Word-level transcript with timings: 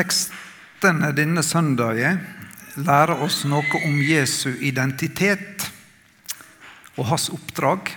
Tekstene 0.00 1.10
denne 1.12 1.42
søndagen 1.44 2.22
lærer 2.80 3.20
oss 3.20 3.42
noe 3.44 3.80
om 3.84 3.98
Jesu 4.00 4.54
identitet 4.64 5.66
og 6.96 7.10
hans 7.10 7.26
oppdrag. 7.34 7.90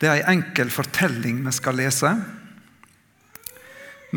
Det 0.00 0.08
er 0.10 0.24
en 0.24 0.40
enkel 0.40 0.72
fortelling 0.74 1.44
vi 1.44 1.52
skal 1.54 1.78
lese, 1.78 2.10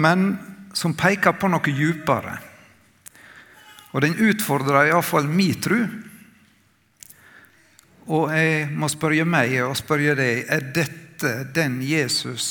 men 0.01 0.31
som 0.73 0.95
peker 0.97 1.37
på 1.37 1.51
noe 1.51 1.75
djupere. 1.75 2.33
Og 3.93 4.01
den 4.05 4.17
utfordrer 4.31 4.89
iallfall 4.89 5.29
min 5.29 5.61
tru. 5.61 5.77
Og 8.09 8.33
jeg 8.33 8.65
må 8.73 8.89
spørre 8.89 9.29
meg 9.29 9.59
og 9.67 9.77
spørre 9.77 10.17
deg 10.17 10.49
er 10.49 10.67
dette 10.73 11.35
den 11.53 11.79
Jesus 11.85 12.49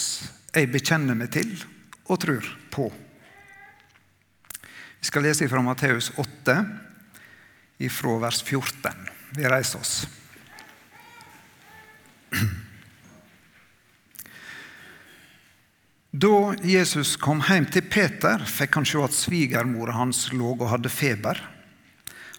jeg 0.55 0.71
bekjenner 0.71 1.19
meg 1.19 1.35
til 1.35 1.51
og 2.07 2.23
tror 2.23 2.51
på. 2.71 2.91
Vi 5.09 5.11
skal 5.11 5.23
lese 5.25 5.47
fra 5.49 5.63
Matteus 5.65 6.11
8, 6.21 6.55
fra 7.91 8.19
vers 8.21 8.43
14. 8.43 8.93
Vi 9.31 9.45
reiser 9.49 9.79
oss. 9.81 10.09
Da 16.11 16.55
Jesus 16.61 17.17
kom 17.17 17.41
hjem 17.41 17.71
til 17.73 17.89
Peter, 17.89 18.45
fikk 18.45 18.77
han 18.77 18.85
se 18.91 19.01
at 19.01 19.17
svigermora 19.17 19.95
hans 19.97 20.27
lå 20.35 20.51
og 20.59 20.67
hadde 20.75 20.93
feber. 20.93 21.41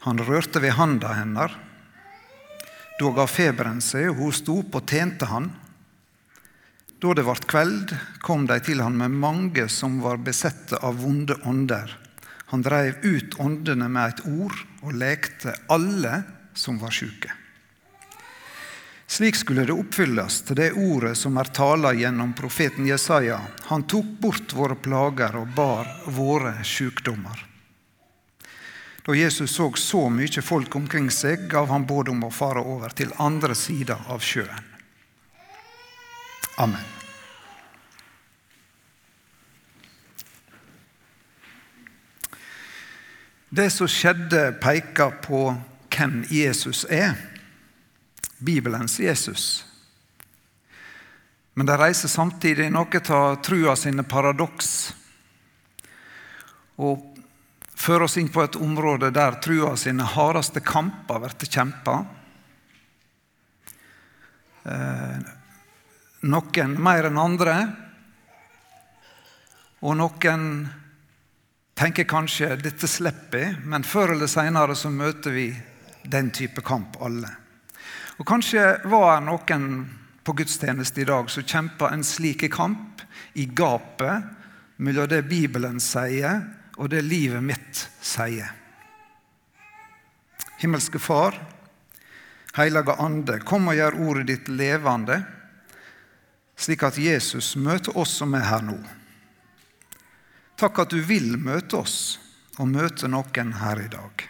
Han 0.05 0.21
rørte 0.27 0.61
ved 0.61 0.77
handa 0.77 1.15
hennes. 1.17 1.55
Da 2.99 3.09
ga 3.17 3.25
feberen 3.25 3.81
seg, 3.81 4.11
og 4.11 4.21
hun 4.21 4.35
sto 4.43 4.59
opp 4.61 4.77
og 4.77 4.85
tjente 4.85 5.25
han. 5.31 5.49
Da 7.01 7.17
det 7.17 7.25
ble 7.25 7.35
kveld, 7.49 7.95
kom 8.21 8.45
de 8.45 8.59
til 8.61 8.85
han 8.85 8.93
med 9.01 9.17
mange 9.25 9.65
som 9.73 9.97
var 10.05 10.21
besette 10.21 10.77
av 10.85 11.01
vonde 11.01 11.33
ånder. 11.49 11.97
Han 12.49 12.63
dreiv 12.65 13.03
ut 13.05 13.35
åndene 13.39 13.89
med 13.89 14.15
et 14.15 14.23
ord 14.25 14.55
og 14.81 14.95
lekte 14.97 15.53
alle 15.69 16.23
som 16.57 16.79
var 16.81 16.93
sjuke. 16.93 17.29
Slik 19.09 19.37
skulle 19.37 19.65
det 19.65 19.73
oppfylles 19.73 20.41
til 20.45 20.57
det 20.59 20.71
ordet 20.77 21.15
som 21.17 21.37
er 21.41 21.49
tala 21.53 21.95
gjennom 21.97 22.35
profeten 22.37 22.85
Jesaja. 22.85 23.39
Han 23.71 23.87
tok 23.89 24.11
bort 24.21 24.53
våre 24.53 24.77
plager 24.77 25.37
og 25.39 25.55
bar 25.55 25.89
våre 26.13 26.59
sykdommer. 26.65 27.45
Da 29.05 29.15
Jesus 29.17 29.55
så 29.55 29.71
så 29.73 30.03
mye 30.13 30.41
folk 30.45 30.75
omkring 30.75 31.09
seg, 31.09 31.47
gav 31.49 31.69
han 31.73 31.87
båd 31.89 32.13
om 32.13 32.27
å 32.27 32.33
fare 32.33 32.61
over 32.61 32.93
til 32.93 33.13
andre 33.17 33.57
sida 33.57 33.97
av 34.13 34.21
sjøen. 34.21 34.69
Amen. 36.61 36.98
Det 43.49 43.69
som 43.73 43.87
skjedde, 43.89 44.51
peker 44.61 45.15
på 45.25 45.47
hvem 45.89 46.21
Jesus 46.29 46.83
er. 46.85 47.17
Bibelens 48.37 48.99
Jesus. 48.99 49.65
Men 51.53 51.65
det 51.65 51.79
reiser 51.81 52.07
samtidig 52.07 52.69
noe 52.71 53.01
av 53.09 53.41
trua 53.43 53.73
sine 53.75 54.05
paradoks. 54.05 54.93
Og 56.79 57.01
fører 57.73 58.05
oss 58.05 58.19
inn 58.21 58.29
på 58.31 58.45
et 58.45 58.55
område 58.55 59.09
der 59.11 59.41
trua 59.43 59.73
sine 59.77 60.05
hardeste 60.05 60.61
kamper 60.63 61.25
blir 61.25 61.49
kjempa. 61.51 61.97
Eh, 64.69 65.19
noen 66.21 66.77
mer 66.77 67.09
enn 67.09 67.19
andre. 67.19 67.57
Og 69.81 69.97
noen 69.97 70.45
tenker 71.79 72.03
kanskje 72.03 72.57
dette 72.59 72.87
slipper 72.91 73.39
jeg, 73.39 73.55
men 73.63 73.85
før 73.87 74.11
eller 74.17 74.27
senere 74.27 74.75
så 74.75 74.91
møter 74.91 75.31
vi 75.31 75.47
den 76.03 76.27
type 76.35 76.63
kamp 76.65 76.97
alle. 77.03 77.29
Og 78.19 78.27
Kanskje 78.27 78.81
var 78.91 79.13
det 79.15 79.27
noen 79.29 79.69
på 80.27 80.35
gudstjeneste 80.35 81.01
i 81.01 81.07
dag 81.07 81.31
som 81.31 81.47
kjempa 81.47 81.93
en 81.93 82.03
slik 82.03 82.43
kamp 82.51 82.99
i 83.39 83.45
gapet 83.45 84.27
mellom 84.83 85.07
det 85.07 85.23
Bibelen 85.31 85.79
sier, 85.79 86.43
og 86.75 86.91
det 86.91 87.05
livet 87.07 87.43
mitt 87.43 87.85
sier. 88.03 88.51
Himmelske 90.59 90.99
Far, 90.99 91.35
Hellige 92.59 92.95
Ande, 92.99 93.39
kom 93.47 93.71
og 93.71 93.79
gjør 93.79 94.01
ordet 94.03 94.27
ditt 94.27 94.51
levende, 94.51 95.21
slik 96.59 96.83
at 96.83 96.99
Jesus 96.99 97.53
møter 97.55 97.95
oss 97.95 98.19
som 98.19 98.35
er 98.35 98.49
her 98.51 98.63
nå. 98.67 98.79
Takk 100.59 100.81
at 100.83 100.91
du 100.91 100.99
vil 101.07 101.37
møte 101.39 101.77
oss 101.79 102.17
og 102.59 102.67
møte 102.67 103.07
noen 103.07 103.53
her 103.61 103.79
i 103.79 103.87
dag. 103.91 104.25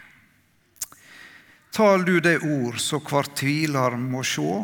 Tal 1.74 2.04
du 2.06 2.20
det 2.22 2.36
ord, 2.46 2.78
så 2.78 3.00
hver 3.02 3.32
tviler 3.34 3.96
må 3.98 4.22
sjå, 4.26 4.60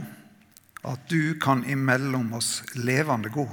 at 0.86 1.08
du 1.10 1.34
kan 1.42 1.64
imellom 1.66 2.32
oss 2.38 2.60
levende 2.78 3.32
gå. 3.34 3.46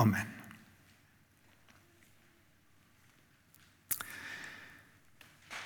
Amen. 0.00 0.34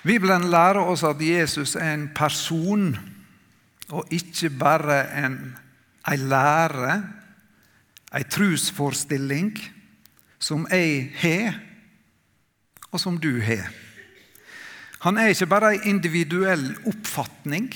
Bibelen 0.03 0.49
lærer 0.51 0.83
oss 0.83 1.05
at 1.07 1.21
Jesus 1.23 1.77
er 1.79 1.93
en 1.93 2.09
person, 2.15 2.89
og 3.95 4.11
ikke 4.11 4.49
bare 4.59 4.97
en, 5.23 5.37
en 6.11 6.25
lære, 6.27 6.97
en 8.11 8.27
trosforestilling, 8.35 9.53
som 10.43 10.67
jeg 10.71 11.07
har, 11.21 11.55
og 12.91 12.99
som 13.01 13.15
du 13.19 13.39
har. 13.41 13.71
Han 15.03 15.17
er 15.17 15.31
ikke 15.31 15.49
bare 15.51 15.73
en 15.75 15.89
individuell 15.95 16.69
oppfatning 16.87 17.71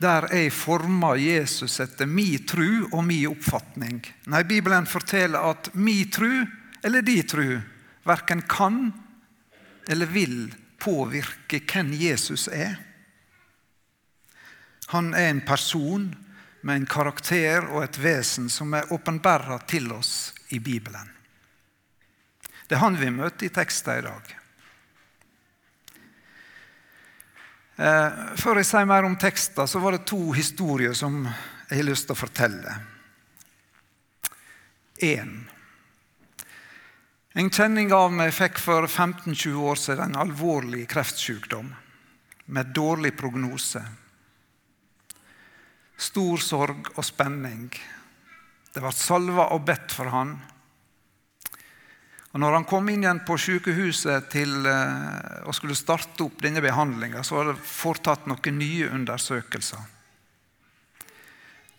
der 0.00 0.24
jeg 0.32 0.52
former 0.56 1.18
Jesus 1.20 1.74
etter 1.84 2.08
min 2.08 2.46
tru 2.48 2.86
og 2.88 3.02
min 3.04 3.26
oppfatning. 3.28 3.98
Nei, 4.32 4.42
Bibelen 4.48 4.88
forteller 4.88 5.44
at 5.52 5.68
min 5.76 6.08
tru 6.08 6.46
eller 6.80 7.04
din 7.04 7.26
tru 7.28 7.58
verken 8.08 8.40
kan 8.48 8.86
eller 9.88 10.08
vil 10.08 10.54
påvirke 10.80 11.60
hvem 11.68 11.92
Jesus 12.00 12.48
er. 12.48 12.78
Han 14.88 15.12
er 15.14 15.28
en 15.30 15.44
person 15.44 16.08
med 16.60 16.76
en 16.76 16.86
karakter 16.86 17.64
og 17.70 17.84
et 17.84 17.98
vesen 18.00 18.50
som 18.52 18.74
er 18.76 18.92
åpenbæra 18.92 19.58
til 19.70 19.92
oss 19.92 20.32
i 20.48 20.58
Bibelen. 20.58 21.08
Det 22.68 22.76
er 22.76 22.84
han 22.84 22.98
vi 23.00 23.10
møter 23.10 23.48
i 23.48 23.54
teksten 23.54 23.98
i 23.98 24.06
dag. 24.06 24.34
Eh, 27.80 28.18
før 28.36 28.60
jeg 28.60 28.68
sier 28.68 28.88
mer 28.88 29.06
om 29.08 29.16
teksten, 29.16 29.66
så 29.66 29.80
var 29.80 29.96
det 29.96 30.06
to 30.08 30.30
historier 30.36 30.92
som 30.94 31.22
jeg 31.24 31.78
har 31.78 31.86
lyst 31.88 32.10
til 32.10 32.14
å 32.14 32.20
fortelle. 32.20 32.74
En. 35.00 35.32
En 37.40 37.48
kjenning 37.48 37.92
av 37.96 38.12
meg 38.12 38.34
fikk 38.36 38.58
for 38.60 38.84
15-20 38.84 39.62
år 39.64 39.78
siden 39.80 40.10
en 40.10 40.22
alvorlig 40.26 40.84
kreftsykdom 40.90 41.70
med 42.50 42.72
dårlig 42.76 43.14
prognose. 43.16 43.80
Stor 46.00 46.40
sorg 46.40 46.94
og 46.96 47.04
spenning. 47.04 47.68
Det 48.72 48.80
ble 48.80 48.92
salva 48.96 49.50
og 49.52 49.66
bedt 49.68 49.92
for 49.92 50.08
han. 50.08 50.32
Og 52.30 52.38
når 52.38 52.56
han 52.56 52.66
kom 52.70 52.88
inn 52.88 53.04
igjen 53.04 53.22
på 53.26 53.36
sykehuset 53.42 54.30
til, 54.30 54.66
eh, 54.70 55.44
og 55.44 55.54
skulle 55.56 55.76
starte 55.76 56.24
opp 56.24 56.40
denne 56.40 56.62
behandlinga, 56.62 57.24
så 57.26 57.40
var 57.40 57.50
det 57.50 57.64
foretatt 57.66 58.28
noen 58.30 58.58
nye 58.58 58.88
undersøkelser. 58.94 59.88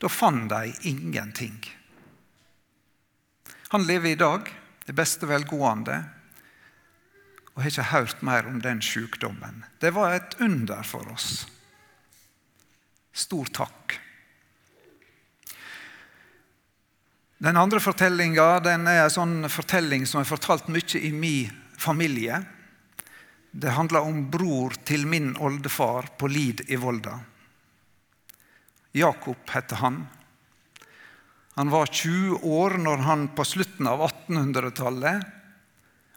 Da 0.02 0.10
fant 0.12 0.50
de 0.52 0.74
ingenting. 0.90 1.62
Han 3.72 3.88
lever 3.88 4.12
i 4.12 4.20
dag, 4.20 4.50
det 4.86 4.96
beste 4.98 5.30
velgående, 5.30 6.02
og 7.54 7.62
har 7.64 7.72
ikke 7.72 7.92
hørt 7.94 8.24
mer 8.26 8.48
om 8.48 8.60
den 8.64 8.82
sykdommen. 8.84 9.64
Det 9.80 9.94
var 9.96 10.16
et 10.16 10.36
under 10.44 10.84
for 10.84 11.08
oss. 11.14 11.46
Stor 13.14 13.48
takk. 13.52 13.81
Den 17.42 17.58
andre 17.58 17.80
fortellinga 17.82 18.44
er 18.62 18.68
en 18.70 18.88
sånn 19.10 19.48
fortelling 19.50 20.04
som 20.06 20.20
er 20.22 20.28
fortalt 20.30 20.68
mye 20.70 21.00
i 21.02 21.10
min 21.10 21.50
familie. 21.82 22.38
Det 23.50 23.74
handler 23.74 24.06
om 24.06 24.20
bror 24.30 24.76
til 24.86 25.08
min 25.10 25.32
oldefar 25.42 26.12
på 26.22 26.30
Lid 26.30 26.62
i 26.70 26.78
Volda. 26.78 27.16
Jakob 28.94 29.50
heter 29.50 29.82
han. 29.82 30.04
Han 31.58 31.74
var 31.74 31.90
20 31.90 32.46
år 32.46 32.78
når 32.78 33.02
han 33.08 33.26
på 33.34 33.48
slutten 33.48 33.90
av 33.90 34.04
1800-tallet, 34.06 35.26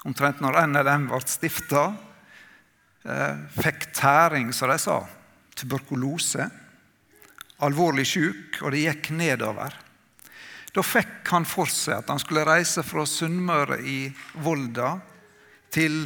omtrent 0.04 0.44
når 0.44 0.60
NLM 0.74 1.08
ble 1.08 1.22
stifta, 1.24 1.86
eh, 3.08 3.40
fikk 3.56 3.88
tæring, 3.96 4.52
som 4.52 4.68
de 4.68 4.76
sa. 4.78 5.00
Tuberkulose. 5.56 6.50
Alvorlig 7.64 8.04
syk, 8.12 8.60
og 8.60 8.76
det 8.76 8.84
gikk 8.84 9.10
nedover. 9.16 9.80
Da 10.74 10.82
fikk 10.82 11.30
han 11.30 11.44
for 11.46 11.70
seg 11.70 12.00
at 12.00 12.08
han 12.10 12.18
skulle 12.18 12.42
reise 12.46 12.82
fra 12.82 13.04
Sunnmøre 13.06 13.78
i 13.86 13.98
Volda 14.42 14.96
til 15.74 16.00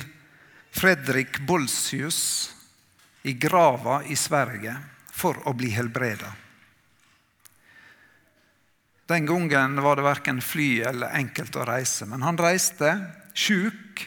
Fredrik 0.76 1.40
Bolsius 1.48 2.20
i 3.24 3.32
grava 3.40 4.02
i 4.04 4.16
Sverige 4.16 4.74
for 5.08 5.40
å 5.48 5.54
bli 5.56 5.70
helbreda. 5.72 6.30
Den 9.08 9.24
gangen 9.26 9.80
var 9.80 9.96
det 9.96 10.04
verken 10.04 10.42
fly 10.44 10.68
eller 10.90 11.16
enkelt 11.16 11.56
å 11.56 11.64
reise, 11.64 12.04
men 12.04 12.20
han 12.22 12.36
reiste 12.36 12.90
sjuk 13.32 14.04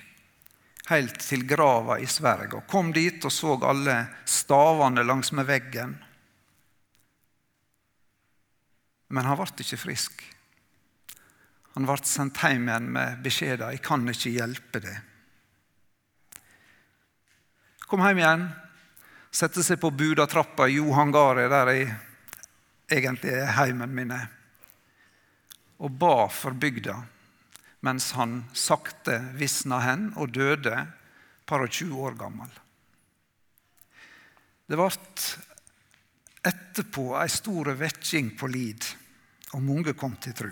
helt 0.91 1.17
til 1.25 1.47
grava 1.49 1.97
i 1.97 2.05
Sverige 2.05 2.59
og 2.59 2.67
kom 2.69 2.91
dit 2.93 3.17
og 3.25 3.33
så 3.33 3.55
alle 3.65 3.95
stavene 4.29 5.01
langsmed 5.07 5.49
veggen. 5.49 5.95
Men 9.09 9.25
han 9.25 9.41
ble 9.41 9.65
ikke 9.65 9.81
frisk. 9.81 10.21
Han 11.73 11.87
ble 11.87 11.97
sendt 12.03 12.41
hjem 12.43 12.67
igjen 12.67 12.91
med 12.91 13.21
beskjeden 13.23 13.71
'Jeg 13.71 13.81
kan 13.81 14.07
ikke 14.09 14.33
hjelpe 14.35 14.79
deg'. 14.83 15.01
Kom 17.87 18.03
hjem 18.03 18.17
igjen, 18.17 18.49
sette 19.31 19.63
seg 19.63 19.79
på 19.79 19.91
Budatrappa 19.91 20.67
i 20.67 20.77
Johangaret, 20.79 21.49
der 21.49 21.71
jeg 21.71 21.95
egentlig 22.91 23.33
er 23.33 23.51
heimen 23.55 23.95
min, 23.95 24.11
og 25.79 25.91
ba 25.91 26.27
for 26.27 26.51
bygda 26.51 27.03
mens 27.81 28.11
han 28.11 28.43
sakte 28.53 29.17
visna 29.33 29.79
hen 29.81 30.11
og 30.15 30.33
døde 30.35 30.75
par 31.49 31.63
og 31.65 31.71
20 31.73 32.03
år 32.05 32.17
gammel. 32.19 32.49
Det 34.69 34.77
ble 34.77 34.89
etterpå 36.47 37.07
ei 37.19 37.29
stor 37.29 37.71
vekking 37.79 38.35
på 38.37 38.49
Lid, 38.53 38.85
og 39.57 39.65
mange 39.65 39.95
kom 39.97 40.13
til 40.21 40.37
tru. 40.37 40.51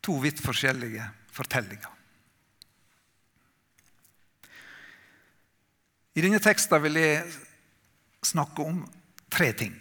To 0.00 0.16
vidt 0.22 0.40
forskjellige 0.42 1.04
fortellinger. 1.32 1.96
I 6.14 6.24
denne 6.24 6.40
teksten 6.42 6.82
vil 6.82 6.98
jeg 6.98 7.26
snakke 8.26 8.64
om 8.66 8.82
tre 9.30 9.52
ting. 9.56 9.76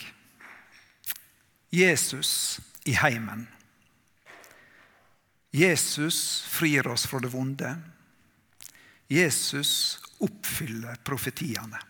Jesus 1.73 2.59
i 2.85 2.93
heimen. 2.97 3.47
Jesus 5.51 6.41
frir 6.45 6.87
oss 6.87 7.07
fra 7.09 7.19
det 7.23 7.31
vonde. 7.33 7.73
Jesus 9.09 9.99
oppfyller 10.21 10.99
profetiene. 11.05 11.81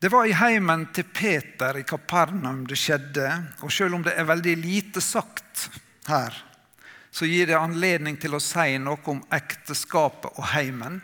Det 0.00 0.08
var 0.08 0.24
i 0.24 0.32
heimen 0.32 0.86
til 0.96 1.04
Peter 1.04 1.76
i 1.76 1.82
Kapernaum 1.84 2.62
det 2.64 2.78
skjedde. 2.80 3.26
Og 3.60 3.72
selv 3.72 3.98
om 3.98 4.04
det 4.06 4.14
er 4.16 4.24
veldig 4.30 4.54
lite 4.56 5.02
sagt 5.04 5.66
her, 6.08 6.32
så 7.12 7.28
gir 7.28 7.50
det 7.50 7.58
anledning 7.58 8.16
til 8.16 8.32
å 8.32 8.40
si 8.40 8.78
noe 8.80 9.04
om 9.12 9.20
ekteskapet 9.36 10.38
og 10.40 10.48
heimen, 10.54 11.02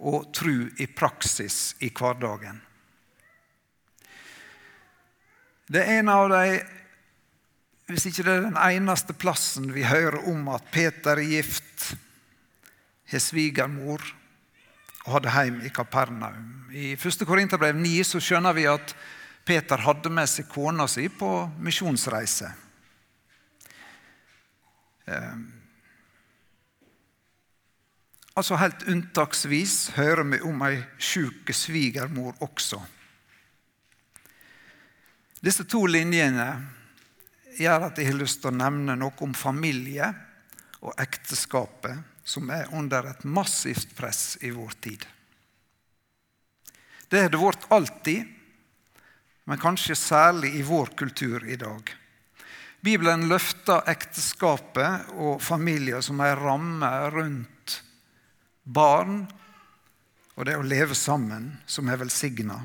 og 0.00 0.32
tru 0.32 0.70
i 0.80 0.86
praksis 0.88 1.76
i 1.84 1.92
hverdagen. 1.92 2.62
Det 5.68 5.84
er 5.84 6.00
en 6.00 6.10
av 6.12 6.32
de 6.32 6.62
Hvis 7.84 8.06
ikke 8.08 8.24
det 8.24 8.32
er 8.32 8.44
den 8.46 8.56
eneste 8.56 9.12
plassen 9.12 9.66
vi 9.74 9.84
hører 9.84 10.30
om 10.32 10.46
at 10.48 10.64
Peter 10.72 11.18
er 11.20 11.28
gift, 11.28 11.90
har 13.12 13.20
svigermor 13.20 14.00
og 15.04 15.18
hadde 15.18 15.34
heim 15.34 15.58
i 15.64 15.72
Kapernaum. 15.74 16.70
I 16.72 16.94
1. 16.96 17.26
Korinterbrev 17.28 17.76
9 17.76 17.96
så 18.08 18.20
skjønner 18.22 18.56
vi 18.56 18.64
at 18.70 18.94
Peter 19.44 19.80
hadde 19.84 20.10
med 20.12 20.30
seg 20.30 20.48
kona 20.48 20.86
si 20.88 21.08
på 21.12 21.30
misjonsreise. 21.60 22.48
Eh, 25.04 25.36
Altså 28.34 28.56
Helt 28.58 28.82
unntaksvis 28.90 29.92
hører 29.94 30.26
vi 30.26 30.40
om 30.42 30.62
ei 30.66 30.80
sjuk 30.98 31.52
svigermor 31.54 32.34
også. 32.42 32.80
Disse 35.44 35.66
to 35.70 35.84
linjene 35.86 36.48
gjør 37.54 37.86
at 37.90 38.00
jeg 38.00 38.08
har 38.08 38.18
lyst 38.18 38.40
til 38.42 38.50
å 38.50 38.56
nevne 38.56 38.96
noe 38.98 39.14
om 39.22 39.36
familie 39.38 40.08
og 40.82 40.96
ekteskapet, 40.98 42.00
som 42.24 42.50
er 42.50 42.70
under 42.72 43.10
et 43.10 43.24
massivt 43.24 43.92
press 43.96 44.38
i 44.40 44.50
vår 44.50 44.72
tid. 44.80 45.04
Det 47.08 47.20
har 47.20 47.30
det 47.30 47.40
vært 47.40 47.68
alltid, 47.72 48.24
men 49.44 49.60
kanskje 49.60 49.96
særlig 49.98 50.54
i 50.56 50.64
vår 50.64 50.94
kultur 50.96 51.44
i 51.44 51.58
dag. 51.60 51.92
Bibelen 52.84 53.28
løfter 53.28 53.84
ekteskapet 53.88 55.12
og 55.16 55.40
familier 55.40 56.02
som 56.04 56.20
ei 56.24 56.32
ramme 56.36 56.90
rundt 57.12 57.78
barn 58.64 59.22
og 60.34 60.48
det 60.48 60.56
å 60.58 60.66
leve 60.66 60.96
sammen, 60.98 61.52
som 61.66 61.88
er 61.88 62.00
velsigna. 62.00 62.58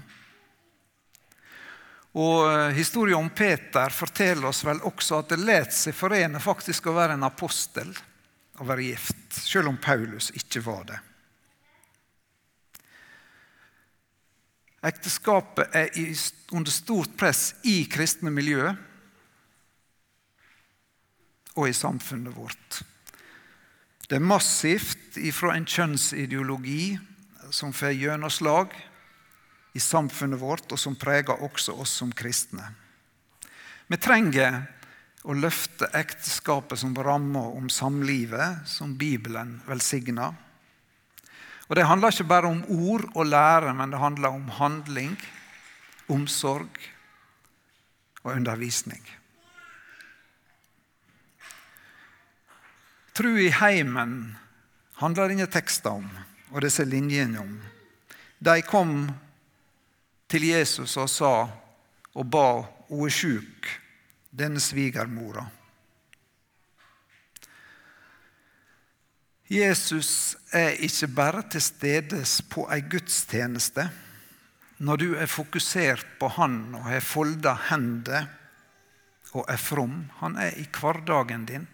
Og 2.17 2.49
eh, 2.49 2.75
Historien 2.79 3.19
om 3.21 3.29
Peter 3.29 3.93
forteller 3.93 4.49
oss 4.49 4.63
vel 4.65 4.81
også 4.89 5.21
at 5.21 5.33
det 5.35 5.43
let 5.43 5.75
seg 5.75 5.95
forene 5.95 6.41
faktisk 6.41 6.89
å 6.89 6.95
være 6.97 7.19
en 7.19 7.27
apostel 7.27 7.91
og 8.59 8.65
være 8.67 8.87
gift, 8.89 9.18
selv 9.33 9.71
om 9.71 9.77
Paulus 9.77 10.31
ikke 10.35 10.63
var 10.65 10.83
det. 10.89 10.99
Ekteskapet 14.89 15.75
er 15.75 15.89
under 16.55 16.71
stort 16.71 17.17
press 17.19 17.53
i 17.67 17.83
kristne 17.91 18.31
miljø 18.31 18.71
og 21.59 21.65
i 21.67 21.75
samfunnet 21.75 22.35
vårt. 22.37 22.79
Det 24.09 24.15
er 24.17 24.25
massivt 24.25 25.19
ifra 25.19 25.53
en 25.53 25.67
kjønnsideologi 25.67 26.95
som 27.51 27.73
får 27.75 27.97
gjennomslag 27.97 28.71
i 29.75 29.81
samfunnet 29.83 30.39
vårt, 30.41 30.71
og 30.71 30.79
som 30.79 30.95
preger 30.97 31.43
også 31.45 31.75
oss 31.77 31.91
som 31.99 32.13
kristne. 32.15 32.63
Vi 33.89 33.97
trenger 34.01 34.63
å 35.27 35.35
løfte 35.35 35.89
ekteskapet 35.97 36.79
som 36.79 36.95
ramme 36.95 37.41
om 37.55 37.67
samlivet, 37.69 38.63
som 38.69 38.95
Bibelen 38.97 39.59
velsigner. 39.67 40.35
Og 41.69 41.75
Det 41.75 41.85
handler 41.85 42.11
ikke 42.11 42.29
bare 42.29 42.49
om 42.49 42.63
ord 42.65 43.05
og 43.13 43.25
lære, 43.25 43.73
men 43.73 43.91
det 43.91 43.99
handler 43.99 44.29
om 44.29 44.47
handling, 44.49 45.17
omsorg 46.09 46.79
og 48.23 48.31
undervisning. 48.33 49.03
Tru 53.13 53.35
i 53.37 53.51
heimen 53.51 54.37
handler 55.01 55.29
denne 55.29 55.45
teksten 55.51 56.01
om, 56.01 56.09
og 56.49 56.63
disse 56.63 56.85
linjene 56.87 57.41
om. 57.43 57.59
De 58.39 58.61
kom 58.63 59.09
til 60.31 60.45
Jesus 60.47 60.95
og 60.97 61.09
sa 61.11 61.33
og 62.15 62.25
ba 62.31 62.63
hun 62.89 63.05
er 63.05 63.13
sjuk, 63.13 63.67
denne 64.29 64.61
svigermora. 64.61 65.45
Jesus 69.49 70.37
er 70.53 70.77
ikke 70.85 71.07
bare 71.07 71.41
til 71.49 71.63
stede 71.65 72.21
på 72.51 72.67
ei 72.69 72.83
gudstjeneste 72.85 73.87
når 74.85 75.01
du 75.01 75.07
er 75.17 75.27
fokusert 75.27 76.05
på 76.19 76.29
Han 76.37 76.75
og 76.77 76.85
har 76.85 77.01
folda 77.03 77.55
hender 77.71 78.29
og 79.33 79.49
er 79.49 79.57
from. 79.61 80.05
Han 80.21 80.37
er 80.37 80.55
i 80.57 80.65
hverdagen 80.69 81.45
din. 81.49 81.67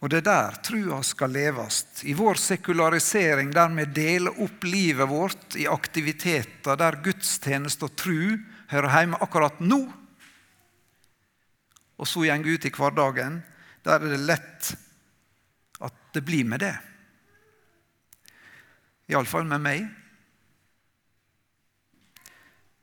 Og 0.00 0.10
det 0.12 0.20
er 0.22 0.26
der 0.28 0.58
trua 0.62 1.00
skal 1.02 1.32
leves. 1.32 1.84
I 2.04 2.14
vår 2.14 2.38
sekularisering, 2.38 3.50
der 3.54 3.72
vi 3.74 3.86
deler 3.96 4.42
opp 4.44 4.64
livet 4.64 5.08
vårt 5.08 5.56
i 5.56 5.66
aktiviteter 5.66 6.76
der 6.78 7.00
gudstjeneste 7.02 7.88
og 7.88 7.96
tru 7.98 8.36
hører 8.70 8.94
hjemme 8.98 9.20
akkurat 9.22 9.60
nå, 9.60 9.80
og 11.96 12.08
så 12.08 12.26
går 12.26 12.48
ut 12.48 12.66
i 12.68 12.72
hverdagen, 12.74 13.40
der 13.86 14.02
er 14.02 14.12
det 14.12 14.24
lett 14.26 14.72
at 15.80 15.96
det 16.12 16.24
blir 16.26 16.44
med 16.44 16.60
det. 16.60 16.74
Iallfall 19.08 19.46
med 19.46 19.62
meg. 19.62 19.86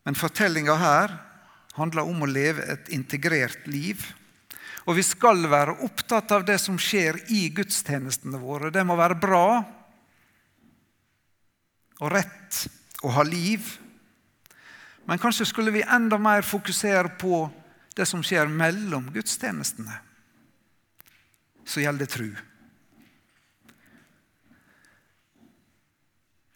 Men 0.08 0.18
fortellinga 0.18 0.76
her 0.80 1.14
handler 1.78 2.08
om 2.08 2.24
å 2.24 2.30
leve 2.30 2.66
et 2.74 2.90
integrert 2.96 3.68
liv 3.68 4.02
og 4.84 4.98
vi 4.98 5.04
skal 5.06 5.46
være 5.48 5.78
opptatt 5.86 6.32
av 6.36 6.44
det 6.48 6.58
som 6.60 6.76
skjer 6.82 7.22
i 7.32 7.48
gudstjenestene 7.56 8.40
våre. 8.42 8.72
Det 8.74 8.84
må 8.84 8.98
være 9.00 9.20
bra 9.20 9.48
og 12.04 12.12
rett 12.12 12.66
og 13.04 13.14
ha 13.16 13.24
liv. 13.28 13.64
Men 15.06 15.20
kanskje 15.20 15.46
skulle 15.46 15.72
vi 15.72 15.84
enda 15.84 16.18
mer 16.18 16.42
fokusere 16.42 17.10
på 17.20 17.50
det 17.96 18.06
som 18.06 18.24
skjer 18.24 18.48
mellom 18.48 19.12
gudstjenestene. 19.14 20.00
Så 21.66 21.84
gjelder 21.84 22.06
det 22.06 22.14
tru. 22.14 22.30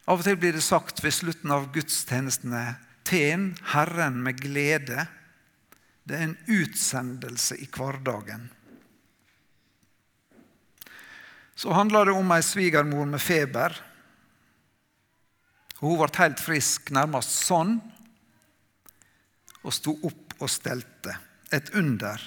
Av 0.08 0.22
og 0.22 0.24
til 0.24 0.39
blir 0.39 0.56
det 0.56 0.63
sagt 0.63 1.04
ved 1.04 1.16
slutten 1.16 1.51
av 1.51 1.68
gudstjenestene 1.75 2.63
Tjen 3.08 3.54
Herren 3.74 4.22
med 4.24 4.39
glede. 4.39 5.06
Det 6.08 6.16
er 6.16 6.30
en 6.30 6.38
utsendelse 6.48 7.58
i 7.60 7.68
hverdagen. 7.72 8.48
Så 11.58 11.74
handler 11.74 12.08
det 12.08 12.16
om 12.16 12.32
ei 12.36 12.44
svigermor 12.46 13.08
med 13.10 13.24
feber. 13.24 13.75
Hun 15.80 15.98
ble 16.00 16.10
helt 16.20 16.42
frisk, 16.42 16.92
nærmest 16.96 17.34
sånn, 17.48 17.77
og 19.64 19.74
sto 19.74 19.96
opp 20.08 20.38
og 20.40 20.52
stelte. 20.52 21.16
Et 21.54 21.70
under. 21.80 22.22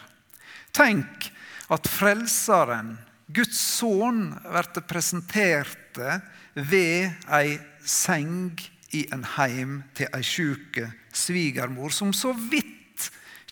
Tenk 0.73 1.29
at 1.71 1.89
Frelseren, 1.91 2.97
Guds 3.31 3.59
sønn, 3.79 4.33
blir 4.43 4.87
presentert 4.89 6.01
ved 6.55 7.13
ei 7.31 7.59
seng 7.87 8.57
i 8.97 9.05
en 9.15 9.23
heim 9.37 9.81
til 9.95 10.11
ei 10.17 10.25
sjuk 10.27 10.81
svigermor, 11.15 11.93
som 11.95 12.15
så 12.17 12.33
vidt 12.33 13.11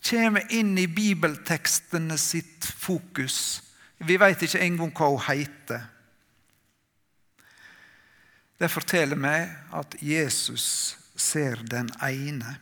kommer 0.09 0.47
inn 0.55 0.77
i 0.79 0.87
bibeltekstene 0.91 2.17
sitt 2.19 2.67
fokus 2.79 3.59
vi 3.99 4.17
vet 4.17 4.43
ikke 4.47 4.63
engang 4.63 4.93
hva 4.95 5.11
hun 5.11 5.25
heter. 5.27 5.87
Det 8.59 8.71
forteller 8.71 9.19
meg 9.19 9.51
at 9.75 9.97
Jesus 10.03 10.97
ser 11.19 11.63
den 11.67 11.91
ene. 12.03 12.59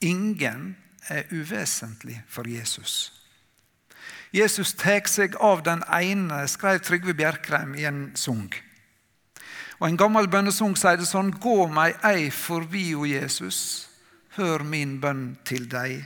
Ingen 0.00 0.76
er 1.08 1.28
uvesentlig 1.30 2.22
for 2.28 2.48
Jesus. 2.48 3.12
Jesus 4.34 4.74
tar 4.74 5.06
seg 5.06 5.36
av 5.38 5.62
den 5.62 5.84
ene, 5.94 6.42
skrev 6.50 6.80
Trygve 6.82 7.14
Bjerkreim 7.14 7.76
i 7.78 7.84
en 7.86 8.08
sang. 8.18 8.50
Og 9.78 9.88
En 9.88 9.98
gammel 9.98 10.26
bønnesang 10.30 10.74
sier 10.78 10.98
det 10.98 11.06
sånn 11.06 11.30
Gå 11.38 11.68
meg 11.70 11.98
ei 12.06 12.30
forbi, 12.34 12.94
o 12.94 13.04
Jesus, 13.06 13.88
hør 14.38 14.64
min 14.66 14.98
bønn 15.02 15.36
til 15.46 15.68
deg. 15.70 16.02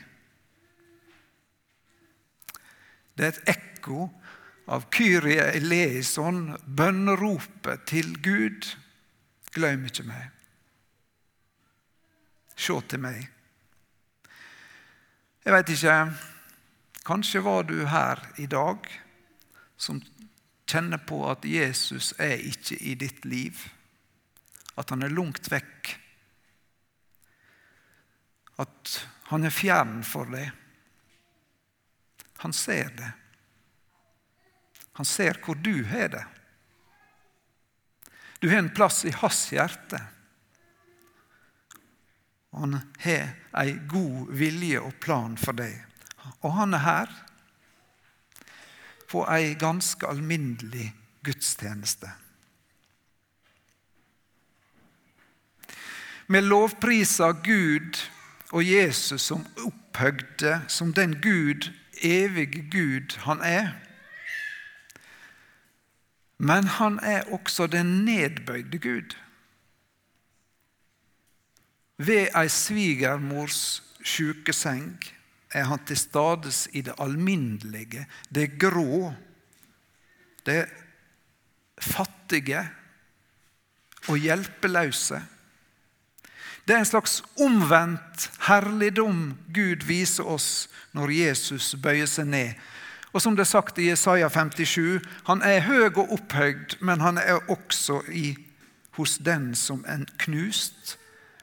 Det 3.16 3.24
er 3.26 3.32
et 3.32 3.54
ekko 3.56 4.10
av 4.68 4.88
Kyrie 4.92 5.48
eleison, 5.56 6.52
bønneropet 6.66 7.86
til 7.88 8.12
Gud. 8.22 8.68
Glem 9.54 9.88
ikke 9.88 10.04
meg. 10.10 10.28
Se 12.58 12.76
til 12.90 13.02
meg. 13.02 13.24
Jeg 15.48 15.54
veit 15.54 15.70
ikke 15.72 15.92
Kanskje 17.08 17.40
var 17.40 17.62
du 17.64 17.78
her 17.88 18.20
i 18.36 18.44
dag 18.52 18.84
som 19.80 20.02
kjenner 20.68 21.00
på 21.08 21.22
at 21.24 21.46
Jesus 21.48 22.10
er 22.20 22.34
ikke 22.50 22.76
i 22.84 22.92
ditt 23.00 23.24
liv. 23.24 23.62
At 24.76 24.92
han 24.92 25.06
er 25.06 25.14
langt 25.16 25.48
vekk. 25.48 25.94
At 28.60 28.92
han 29.30 29.48
er 29.48 29.56
fjern 29.56 30.02
for 30.04 30.28
deg. 30.28 30.52
Han 32.44 32.52
ser 32.52 32.92
det. 33.00 33.10
Han 35.00 35.08
ser 35.08 35.40
hvor 35.40 35.56
du 35.56 35.78
har 35.88 36.12
det. 36.12 36.26
Du 38.44 38.50
har 38.52 38.60
en 38.60 38.74
plass 38.76 39.00
i 39.08 39.16
hans 39.16 39.46
hjerte. 39.56 40.04
Han 42.52 42.78
har 42.98 43.34
en 43.64 43.88
god 43.88 44.32
vilje 44.32 44.80
og 44.80 44.94
plan 45.00 45.36
for 45.38 45.52
deg. 45.52 45.74
Og 46.40 46.54
han 46.56 46.74
er 46.74 46.84
her 46.84 47.12
på 49.08 49.24
ei 49.32 49.54
ganske 49.58 50.06
alminnelig 50.08 50.90
gudstjeneste. 51.24 52.10
Vi 56.28 56.40
lovpriser 56.44 57.32
Gud 57.44 58.00
og 58.52 58.64
Jesus 58.64 59.22
som 59.22 59.46
opphøgde, 59.64 60.60
som 60.68 60.92
den 60.92 61.20
Gud, 61.22 61.70
evige 62.02 62.64
Gud 62.70 63.16
han 63.24 63.40
er. 63.40 63.70
Men 66.38 66.64
han 66.64 67.00
er 67.02 67.22
også 67.32 67.66
den 67.66 68.04
nedbøyde 68.04 68.78
Gud. 68.78 69.16
Ved 71.98 72.30
ei 72.36 72.48
svigermors 72.48 73.82
sjukeseng 74.04 74.96
er 75.54 75.66
han 75.66 75.82
til 75.88 75.98
stades 75.98 76.66
i 76.72 76.82
det 76.86 76.94
alminnelige, 77.00 78.06
det 78.30 78.58
grå, 78.60 79.12
det 80.46 80.66
fattige 81.80 82.62
og 84.08 84.18
hjelpeløse. 84.18 85.20
Det 86.68 86.74
er 86.76 86.84
en 86.84 86.90
slags 86.90 87.22
omvendt 87.40 88.30
herligdom 88.46 89.38
Gud 89.54 89.86
viser 89.88 90.28
oss 90.28 90.68
når 90.92 91.14
Jesus 91.16 91.74
bøyer 91.82 92.06
seg 92.06 92.28
ned 92.28 92.68
og 93.12 93.22
som 93.22 93.36
det 93.36 93.46
er 93.46 93.50
sagt 93.50 93.78
i 93.80 93.88
Jesaja 93.88 94.28
57, 94.28 95.00
han 95.26 95.42
er 95.42 95.64
høy 95.64 95.88
og 95.88 96.12
opphøyd, 96.12 96.76
men 96.84 97.00
han 97.00 97.18
er 97.18 97.40
også 97.48 98.02
i, 98.12 98.36
hos 98.98 99.16
den 99.24 99.54
som 99.56 99.84
er 99.88 100.04
knust 100.20 100.98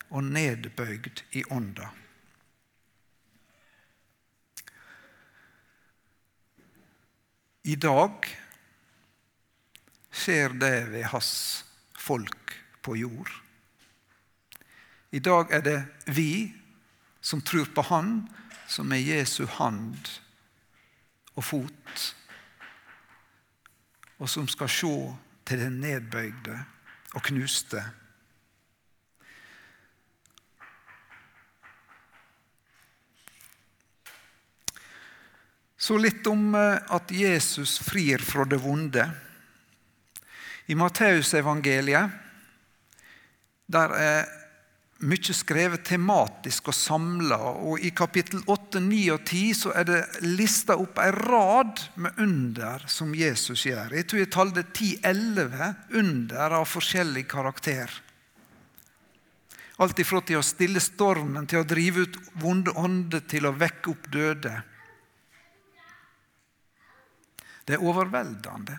og 0.10 0.24
nedbøyd 0.24 1.24
i 1.32 1.44
ånda. 1.52 1.90
I 7.66 7.76
dag 7.82 8.28
skjer 10.14 10.54
det 10.62 10.76
ved 10.92 11.08
hans 11.10 11.32
folk 11.98 12.54
på 12.86 12.94
jord. 13.00 13.32
I 15.12 15.20
dag 15.20 15.50
er 15.50 15.64
det 15.66 15.80
vi 16.14 16.54
som 17.26 17.42
tror 17.42 17.66
på 17.74 17.82
Han, 17.90 18.28
som 18.68 18.92
er 18.94 19.02
Jesu 19.02 19.46
hand 19.46 19.98
og 21.36 21.44
fot, 21.44 22.16
og 24.22 24.30
som 24.30 24.48
skal 24.48 24.70
se 24.70 24.96
til 25.46 25.62
den 25.62 25.80
nedbøyde 25.82 26.60
og 27.14 27.24
knuste. 27.26 27.82
Så 35.86 35.98
litt 36.02 36.26
om 36.28 36.56
eh, 36.58 36.80
at 36.98 37.12
Jesus 37.14 37.78
frir 37.80 38.24
fra 38.26 38.46
det 38.50 38.58
vonde. 38.58 39.06
I 40.66 40.74
Matteusevangeliet 40.74 42.24
der 43.70 43.94
er 43.94 44.26
mye 45.06 45.36
skrevet 45.38 45.86
tematisk 45.86 46.72
og 46.72 46.78
samla. 46.78 47.38
Og 47.70 47.86
I 47.86 47.94
kapittel 47.94 48.42
8, 48.50 48.82
9 48.82 49.04
og 49.14 49.22
10 49.30 49.54
så 49.62 49.76
er 49.78 49.88
det 49.92 50.02
lista 50.26 50.80
opp 50.82 50.98
en 51.04 51.22
rad 51.22 51.86
med 52.02 52.18
under 52.18 52.90
som 52.90 53.14
Jesus 53.14 53.68
gjør. 53.70 53.94
Jeg 53.94 54.10
tror 54.10 54.24
jeg 54.24 54.34
talte 54.34 54.66
10-11 54.66 55.98
under 56.02 56.60
av 56.64 56.70
forskjellig 56.72 57.28
karakter. 57.30 57.94
Alt 59.86 60.00
ifra 60.02 60.26
til 60.26 60.42
å 60.42 60.48
stille 60.48 60.82
stormen, 60.82 61.46
til 61.46 61.62
å 61.62 61.68
drive 61.68 62.08
ut 62.08 62.24
vonde 62.42 62.74
ånder, 62.74 63.22
til 63.30 63.46
å 63.46 63.54
vekke 63.54 63.94
opp 63.94 64.10
døde. 64.10 64.62
Det 67.66 67.76
er 67.76 67.84
overveldende. 67.84 68.78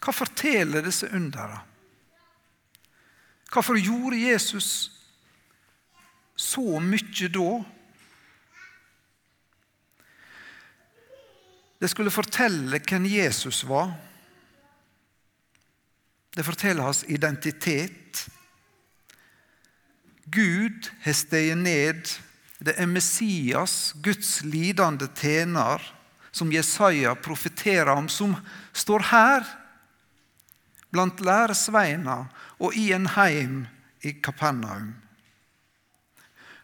Hva 0.00 0.14
forteller 0.16 0.82
disse 0.82 1.10
undera? 1.14 1.60
Hvorfor 3.50 3.78
gjorde 3.78 4.18
Jesus 4.18 4.90
så 6.38 6.80
mye 6.80 7.28
da? 7.34 7.48
Det 11.80 11.88
skulle 11.90 12.12
fortelle 12.12 12.78
hvem 12.78 13.06
Jesus 13.08 13.62
var. 13.68 13.94
Det 16.36 16.44
forteller 16.46 16.84
hans 16.84 17.04
identitet. 17.08 18.28
Gud 20.30 20.90
har 21.02 21.12
steget 21.12 21.58
ned. 21.58 22.04
Det 22.60 22.74
er 22.76 22.86
Messias, 22.86 23.94
Guds 24.02 24.42
lidende 24.44 25.08
tjener, 25.16 25.80
som 26.30 26.52
Jesaja 26.52 27.14
profeterer 27.14 27.90
om, 27.92 28.08
som 28.08 28.36
står 28.72 29.06
her 29.10 29.46
blant 30.90 31.22
læresveina 31.22 32.24
og 32.58 32.74
i 32.76 32.90
en 32.94 33.06
heim 33.16 33.62
i 34.02 34.14
Kapernaum. 34.22 34.94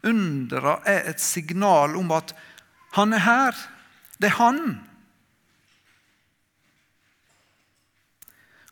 Undera 0.06 0.80
er 0.86 1.08
et 1.10 1.22
signal 1.22 1.96
om 1.98 2.12
at 2.14 2.34
han 2.96 3.14
er 3.16 3.24
her. 3.26 3.56
Det 4.18 4.30
er 4.30 4.38
han. 4.38 4.60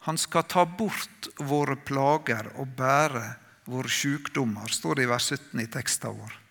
Han 0.04 0.20
skal 0.20 0.46
ta 0.48 0.64
bort 0.68 1.28
våre 1.40 1.76
plager 1.80 2.52
og 2.60 2.76
bære 2.76 3.24
våre 3.64 3.88
sykdommer, 3.88 4.68
står 4.68 4.98
det 4.98 5.06
i 5.06 5.08
vers 5.08 5.30
17 5.32 5.62
i 5.62 5.68
teksten 5.72 6.18
vår. 6.18 6.43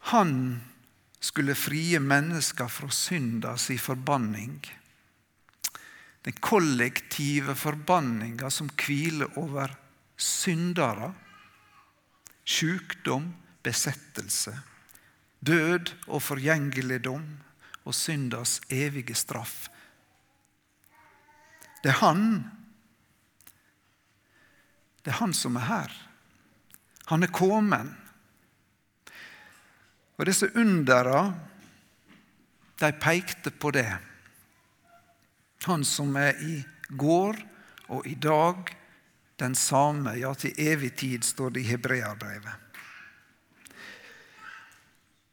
Han 0.00 0.60
skulle 1.20 1.54
frie 1.54 2.00
mennesker 2.00 2.68
fra 2.68 2.88
synda 2.90 3.56
si 3.60 3.78
forbanning. 3.78 4.60
Den 6.22 6.32
kollektive 6.32 7.54
forbanninga 7.54 8.50
som 8.50 8.68
hviler 8.80 9.38
over 9.38 9.76
syndere. 10.16 11.12
Sykdom, 12.44 13.34
besettelse. 13.62 14.56
Død 15.40 15.92
og 16.08 16.22
forgjengeligdom 16.22 17.24
og 17.84 17.94
syndas 17.96 18.60
evige 18.68 19.14
straff. 19.14 19.68
Det 21.80 21.92
er 21.92 22.00
Han. 22.02 22.24
Det 25.04 25.12
er 25.12 25.20
Han 25.22 25.32
som 25.34 25.56
er 25.56 25.68
her. 25.68 25.96
Han 27.06 27.22
er 27.22 27.32
kommet. 27.32 27.96
Og 30.20 30.26
disse 30.28 30.50
undera, 30.52 31.30
de 32.80 32.90
pekte 33.00 33.48
på 33.50 33.70
det. 33.72 33.88
Han 35.64 35.84
som 35.84 36.12
er 36.20 36.36
i 36.44 36.58
går 36.92 37.40
og 37.88 38.04
i 38.06 38.14
dag 38.20 38.68
den 39.40 39.56
samme, 39.56 40.12
ja, 40.20 40.34
til 40.36 40.52
evig 40.60 40.92
tid, 41.00 41.24
står 41.24 41.56
det 41.56 41.62
i 41.64 41.70
Hebreabrevet. 41.70 42.68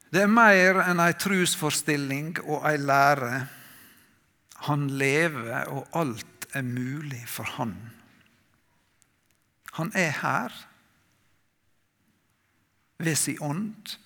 Det 0.08 0.24
er 0.24 0.32
mer 0.32 0.80
enn 0.86 1.04
ei 1.04 1.12
trusforstilling 1.20 2.38
og 2.46 2.64
ei 2.72 2.80
lære. 2.80 3.44
Han 4.72 4.88
lever, 4.96 5.68
og 5.68 5.92
alt 6.00 6.48
er 6.56 6.64
mulig 6.64 7.26
for 7.28 7.58
han. 7.60 7.76
Han 9.76 9.92
er 9.92 10.16
her 10.24 10.56
ved 13.04 13.20
sin 13.20 13.44
ånd. 13.44 13.98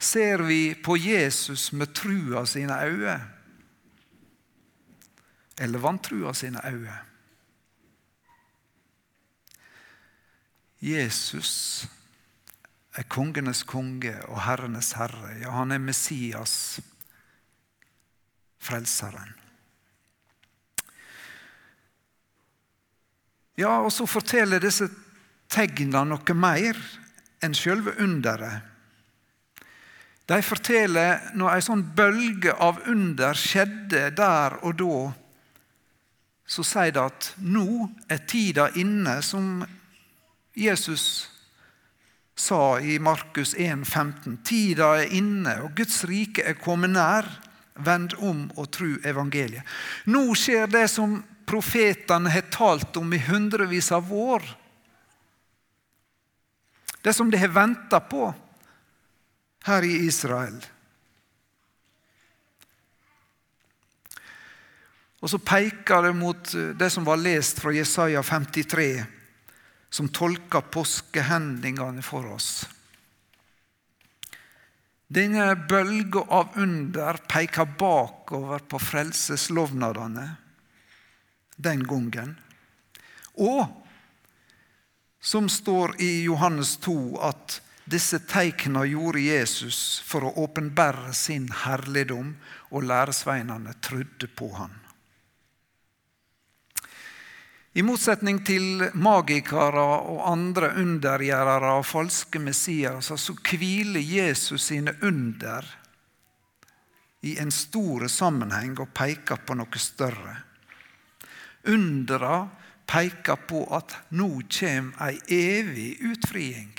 Ser 0.00 0.38
vi 0.48 0.74
på 0.74 0.96
Jesus 0.96 1.72
med 1.76 1.92
trua 1.94 2.46
sine 2.48 2.76
øyne, 2.84 3.20
eller 5.60 5.78
vantrua 5.78 6.32
sine 6.34 6.60
øyne? 6.64 6.98
Jesus 10.80 11.84
er 12.96 13.04
kongenes 13.12 13.62
konge 13.68 14.14
og 14.32 14.40
herrenes 14.46 14.94
herre. 14.96 15.34
Ja, 15.42 15.52
han 15.52 15.72
er 15.72 15.78
Messias, 15.78 16.80
frelseren. 18.58 19.36
Ja, 23.60 23.82
og 23.84 23.92
så 23.92 24.08
forteller 24.08 24.62
disse 24.62 24.88
tegnene 25.52 26.06
noe 26.08 26.34
mer 26.34 26.78
enn 27.44 27.52
selve 27.56 27.92
underet. 28.00 28.69
De 30.30 30.38
forteller 30.46 31.32
når 31.34 31.56
ei 31.56 31.62
sånn 31.64 31.82
bølge 31.96 32.52
av 32.62 32.78
under 32.90 33.34
skjedde 33.34 34.12
der 34.14 34.60
og 34.62 34.76
da, 34.78 34.98
så 36.50 36.62
sier 36.66 36.94
de 36.94 37.02
at 37.02 37.32
nå 37.42 37.88
er 38.10 38.22
tida 38.30 38.68
inne, 38.78 39.16
som 39.22 39.64
Jesus 40.54 41.04
sa 42.38 42.78
i 42.78 42.98
Markus 43.02 43.54
1,15.: 43.54 44.38
Tida 44.46 44.92
er 45.00 45.14
inne, 45.18 45.56
og 45.64 45.74
Guds 45.78 46.04
rike 46.10 46.46
er 46.46 46.58
kommet 46.58 46.94
nær. 46.94 47.26
Vend 47.80 48.12
om 48.18 48.42
og 48.60 48.66
tru 48.74 48.98
evangeliet. 49.08 49.64
Nå 50.10 50.34
skjer 50.36 50.66
det 50.68 50.84
som 50.92 51.14
profetene 51.48 52.28
har 52.28 52.50
talt 52.52 52.98
om 53.00 53.14
i 53.14 53.20
hundrevis 53.24 53.88
av 53.94 54.10
år. 54.12 54.44
Det 57.00 57.14
som 57.16 57.30
de 57.30 57.40
har 57.40 57.54
venta 57.54 58.02
på 58.04 58.28
her 59.68 59.84
i 59.84 59.94
Israel. 60.06 60.58
Og 65.20 65.28
så 65.30 65.38
peker 65.38 66.08
det 66.08 66.12
mot 66.16 66.52
det 66.80 66.90
som 66.92 67.04
var 67.04 67.20
lest 67.20 67.60
fra 67.60 67.72
Jesaja 67.76 68.22
53 68.24 68.90
som 69.90 70.08
tolker 70.08 70.64
påskehendingene 70.72 72.02
for 72.02 72.30
oss. 72.32 72.64
Denne 75.10 75.56
bølga 75.68 76.22
av 76.30 76.54
under 76.62 77.18
peker 77.28 77.66
bakover 77.78 78.62
på 78.62 78.78
frelseslovnadene 78.78 80.28
den 81.58 81.82
gangen. 81.84 82.36
Og 83.34 83.66
som 85.20 85.48
står 85.50 85.98
i 86.00 86.22
Johannes 86.22 86.76
2, 86.86 87.18
at 87.26 87.58
disse 87.90 88.20
teikna 88.28 88.84
gjorde 88.86 89.20
Jesus 89.24 90.00
for 90.06 90.26
å 90.26 90.34
åpenbære 90.44 91.14
sin 91.16 91.48
herligdom, 91.64 92.36
og 92.70 92.86
læresveinene 92.86 93.74
trodde 93.82 94.28
på 94.36 94.52
han. 94.54 94.76
I 97.72 97.82
motsetning 97.86 98.40
til 98.42 98.88
magikere 98.98 99.82
og 100.10 100.24
andre 100.26 100.72
undergjørere 100.80 101.76
og 101.78 101.86
falske 101.86 102.42
messier, 102.42 102.98
så 102.98 103.14
hviler 103.46 104.02
Jesus 104.02 104.64
sine 104.72 104.96
under 105.06 105.68
i 107.22 107.36
en 107.38 107.52
stor 107.54 108.08
sammenheng 108.10 108.74
og 108.80 108.90
peker 108.96 109.44
på 109.46 109.54
noe 109.54 109.82
større. 109.82 110.34
Undera 111.70 112.48
peker 112.90 113.38
på 113.46 113.62
at 113.76 113.94
nå 114.18 114.30
kommer 114.50 115.06
ei 115.06 115.20
evig 115.36 115.90
utfriing. 116.10 116.72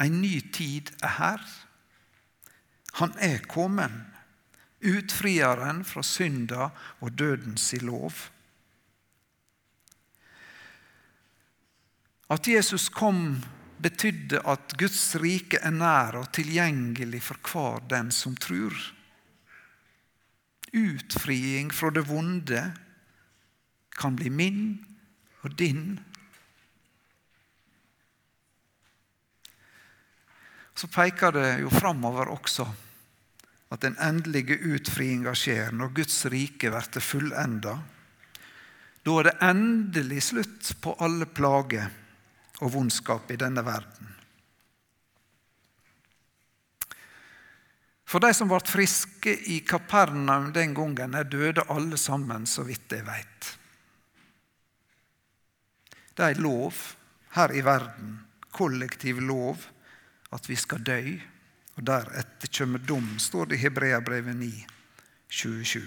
En 0.00 0.20
ny 0.22 0.40
tid 0.52 0.92
er 1.02 1.16
her. 1.18 1.42
Han 3.00 3.12
er 3.20 3.44
kommet 3.48 3.92
utfrieren 4.80 5.84
fra 5.84 6.02
synda 6.02 6.70
og 7.00 7.12
dødens 7.18 7.72
lov. 7.82 8.12
At 12.30 12.48
Jesus 12.48 12.88
kom, 12.88 13.40
betydde 13.80 14.42
at 14.46 14.76
Guds 14.78 15.16
rike 15.16 15.58
er 15.64 15.72
nær 15.72 16.18
og 16.20 16.28
tilgjengelig 16.36 17.22
for 17.24 17.40
hver 17.48 17.80
den 17.90 18.10
som 18.12 18.36
tror. 18.36 18.76
Utfriing 20.76 21.72
fra 21.74 21.90
det 21.90 22.04
vonde 22.06 22.60
kan 23.98 24.16
bli 24.16 24.30
min 24.30 24.62
og 25.42 25.56
din. 25.58 25.98
Så 30.80 30.88
peker 30.88 31.34
det 31.36 31.48
jo 31.60 31.68
framover 31.68 32.30
også 32.32 32.64
at 33.70 33.82
den 33.84 33.98
endelige 34.00 34.56
utfriinga 34.64 35.34
skjer 35.36 35.74
når 35.76 35.90
Guds 35.98 36.22
rike 36.32 36.70
blir 36.72 37.04
fullenda. 37.04 37.74
Da 39.04 39.16
er 39.18 39.26
det 39.28 39.34
endelig 39.44 40.22
slutt 40.30 40.70
på 40.80 40.94
alle 41.04 41.28
plager 41.28 41.90
og 42.64 42.72
vondskap 42.72 43.28
i 43.28 43.36
denne 43.40 43.60
verden. 43.66 44.08
For 48.08 48.24
de 48.24 48.30
som 48.34 48.48
ble 48.48 48.58
friske 48.64 49.34
i 49.52 49.60
Kapernaum 49.68 50.48
den 50.56 50.72
gangen, 50.74 51.12
er 51.14 51.28
døde 51.28 51.66
alle 51.68 52.00
sammen, 52.00 52.46
så 52.48 52.64
vidt 52.64 52.96
jeg 52.96 53.04
veit. 53.06 53.50
Det 56.16 56.24
er 56.24 56.40
lov 56.40 56.80
her 57.36 57.52
i 57.52 57.60
verden, 57.68 58.16
kollektiv 58.50 59.20
lov, 59.22 59.68
at 60.30 60.48
vi 60.48 60.56
skal 60.58 60.82
dø 60.86 61.02
og 61.78 61.86
deretter 61.86 62.50
kommer 62.52 62.82
dom, 62.82 63.18
står 63.18 63.50
det 63.50 63.58
i 63.58 63.64
Hebreabrevet 63.64 64.36
9, 64.36 64.50
27. 65.30 65.80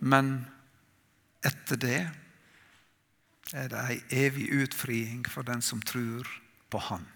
Men 0.00 0.32
etter 1.44 1.80
det 1.80 2.00
er 3.54 3.70
det 3.70 3.80
ei 3.92 4.26
evig 4.26 4.48
utfriing 4.62 5.24
for 5.28 5.46
den 5.46 5.62
som 5.62 5.82
tror 5.82 6.28
på 6.70 6.80
Han. 6.88 7.06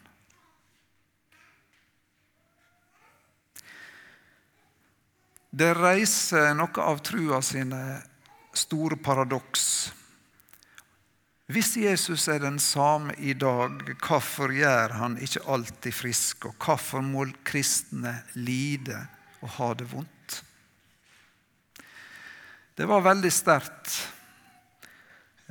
Det 5.54 5.70
reiser 5.78 6.50
noe 6.59 6.83
av 6.83 6.98
trua 7.07 7.38
sine 7.46 7.80
store 8.59 8.98
paradoks 8.98 9.66
hvis 11.52 11.74
Jesus 11.76 12.24
er 12.33 12.40
den 12.40 12.57
samme 12.62 13.12
i 13.20 13.35
dag, 13.37 13.83
hvorfor 14.00 14.52
gjør 14.54 14.94
han 14.96 15.18
ikke 15.20 15.42
alltid 15.44 15.92
frisk? 15.92 16.46
Og 16.48 16.54
hvorfor 16.57 17.04
må 17.04 17.26
kristne 17.44 18.14
lide 18.33 18.96
og 19.42 19.50
ha 19.59 19.68
det 19.76 19.90
vondt? 19.90 20.38
Det 22.74 22.87
var 22.88 23.04
veldig 23.04 23.30
sterkt 23.30 23.90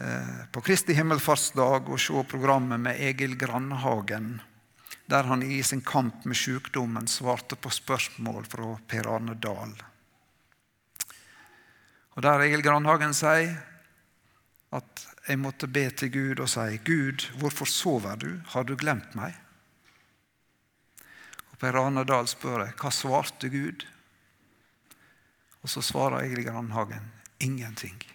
eh, 0.01 0.39
på 0.51 0.63
Kristi 0.65 0.95
himmelfartsdag 0.97 1.91
å 1.93 1.99
se 2.01 2.23
programmet 2.25 2.81
med 2.81 2.97
Egil 2.97 3.37
Grandhagen, 3.39 4.41
der 5.05 5.29
han 5.29 5.45
i 5.45 5.61
sin 5.63 5.85
kamp 5.85 6.25
med 6.25 6.39
sykdommen 6.41 7.05
svarte 7.07 7.55
på 7.55 7.69
spørsmål 7.69 8.49
fra 8.49 8.71
Per 8.89 9.11
Arne 9.13 9.37
Dahl. 9.37 9.77
Og 12.17 12.25
Der 12.25 12.47
Egil 12.47 12.65
Grandhagen 12.65 13.13
sier 13.13 13.53
at 14.73 15.05
jeg 15.27 15.39
måtte 15.39 15.69
be 15.71 15.85
til 15.93 16.11
Gud 16.11 16.41
og 16.43 16.49
si, 16.49 16.77
'Gud, 16.83 17.29
hvorfor 17.39 17.69
sover 17.69 18.15
du? 18.15 18.41
Har 18.47 18.63
du 18.63 18.75
glemt 18.75 19.15
meg?' 19.15 19.37
Og 21.51 21.59
Per 21.59 21.77
Arne 21.79 22.03
Dahl 22.03 22.27
spør 22.27 22.65
jeg, 22.65 22.73
'Hva 22.75 22.91
svarte 22.91 23.49
Gud?' 23.49 23.85
Og 25.63 25.69
så 25.69 25.81
svarer 25.81 26.25
Egil 26.25 26.43
Grandhagen, 26.43 27.11
'Ingenting'. 27.39 28.09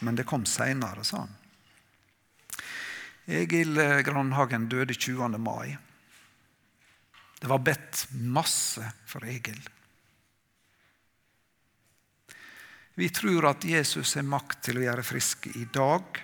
Men 0.00 0.16
det 0.16 0.26
kom 0.26 0.44
seinere, 0.46 1.04
sa 1.04 1.16
han. 1.16 1.36
Egil 3.26 4.02
Grandhagen 4.02 4.68
døde 4.68 4.94
20. 4.94 5.38
mai. 5.38 5.76
Det 7.38 7.48
var 7.48 7.58
bedt 7.58 8.06
masse 8.10 8.92
for 9.06 9.24
Egil. 9.24 9.62
Vi 12.94 13.08
tror 13.08 13.46
at 13.48 13.64
Jesus 13.64 14.14
har 14.18 14.26
makt 14.28 14.66
til 14.68 14.80
å 14.80 14.84
gjøre 14.84 15.04
friske 15.06 15.52
i 15.56 15.64
dag 15.72 16.18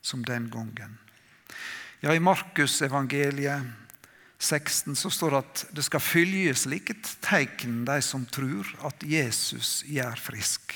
som 0.00 0.22
den 0.24 0.48
gangen. 0.50 0.96
Ja, 2.00 2.14
I 2.14 2.22
Markus 2.22 2.78
evangeliet 2.82 3.66
16 4.38 4.96
så 4.96 5.10
står 5.10 5.30
det 5.30 5.38
at 5.38 5.62
det 5.76 5.84
skal 5.86 6.04
følge 6.04 6.56
slike 6.56 6.96
tegn 7.24 7.84
de 7.88 7.96
som 8.04 8.26
tror 8.28 8.68
at 8.86 9.04
Jesus 9.04 9.80
gjør 9.88 10.16
frisk. 10.20 10.74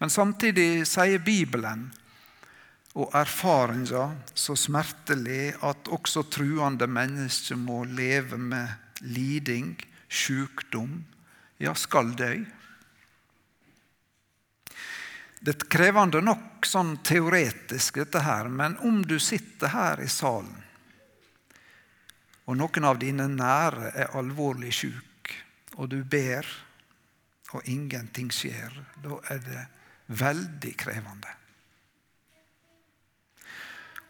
Men 0.00 0.10
samtidig 0.10 0.82
sier 0.88 1.22
Bibelen 1.22 1.86
og 2.98 3.12
erfaringa 3.16 4.08
så 4.34 4.56
smertelig 4.58 5.52
at 5.64 5.88
også 5.92 6.24
truende 6.32 6.88
mennesker 6.90 7.56
må 7.60 7.84
leve 7.86 8.40
med 8.40 9.00
liding, 9.00 9.76
sykdom, 10.10 11.04
ja, 11.62 11.74
skal 11.78 12.10
dø. 12.18 12.32
Det 15.42 15.54
er 15.54 15.68
krevende 15.70 16.20
nok 16.22 16.66
sånn 16.66 16.96
teoretisk, 17.06 17.98
dette 18.02 18.22
her, 18.22 18.50
men 18.50 18.76
om 18.86 19.00
du 19.06 19.16
sitter 19.22 19.72
her 19.74 20.02
i 20.02 20.10
salen, 20.10 20.58
og 22.46 22.58
noen 22.58 22.86
av 22.86 22.98
dine 22.98 23.28
nære 23.30 23.92
er 23.94 24.16
alvorlig 24.18 24.72
syk, 24.74 25.32
og 25.78 25.90
du 25.90 26.02
ber, 26.02 26.46
og 27.52 27.66
ingenting 27.70 28.30
skjer, 28.34 28.74
da 29.02 29.18
er 29.30 29.42
det 29.46 29.64
veldig 30.18 30.74
krevende. 30.78 31.38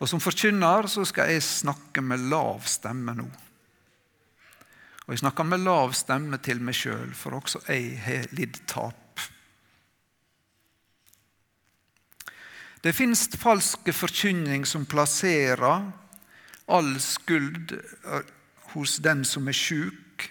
Og 0.03 0.09
Som 0.11 0.21
forkynner 0.21 0.89
så 0.91 1.05
skal 1.07 1.31
jeg 1.31 1.45
snakke 1.47 2.03
med 2.03 2.25
lav 2.33 2.65
stemme 2.67 3.15
nå. 3.15 3.29
Og 5.13 5.19
jeg 5.19 5.27
snakker 5.27 5.45
med 5.45 5.61
lav 5.61 5.91
stemme 5.93 6.39
til 6.41 6.63
meg 6.65 6.73
sjøl, 6.73 7.11
for 7.13 7.37
også 7.37 7.59
jeg 7.67 7.99
har 8.01 8.31
lidd 8.33 8.55
tap. 8.65 9.21
Det 12.81 12.95
fins 12.97 13.27
falske 13.37 13.93
forkynning 13.93 14.65
som 14.65 14.87
plasserer 14.89 15.91
all 16.73 16.89
skuld 17.05 17.75
eh, 17.77 18.33
hos 18.73 18.97
den 19.05 19.21
som 19.29 19.53
er 19.53 19.59
sjuk. 19.59 20.25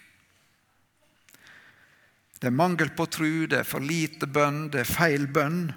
Det 2.42 2.50
er 2.50 2.58
mangel 2.58 2.90
på 2.98 3.06
tru, 3.06 3.46
det 3.46 3.62
er 3.62 3.70
for 3.70 3.86
lite 3.86 4.26
bønn, 4.26 4.72
det 4.74 4.82
er 4.82 4.94
feil 4.96 5.30
bønn. 5.30 5.68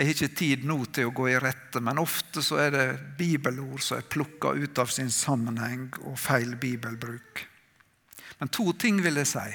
Jeg 0.00 0.06
har 0.06 0.14
ikke 0.14 0.32
tid 0.32 0.62
nå 0.64 0.78
til 0.96 1.10
å 1.10 1.12
gå 1.12 1.26
i 1.28 1.38
rette, 1.44 1.80
men 1.84 1.98
ofte 2.00 2.40
så 2.40 2.56
er 2.62 2.70
det 2.72 2.84
bibelord 3.18 3.82
som 3.84 3.98
er 3.98 4.06
plukka 4.08 4.54
ut 4.56 4.78
av 4.80 4.88
sin 4.88 5.10
sammenheng, 5.12 5.90
og 6.08 6.14
feil 6.16 6.54
bibelbruk. 6.56 7.42
Men 8.38 8.48
to 8.48 8.72
ting 8.72 9.02
vil 9.04 9.20
jeg 9.20 9.28
si. 9.28 9.50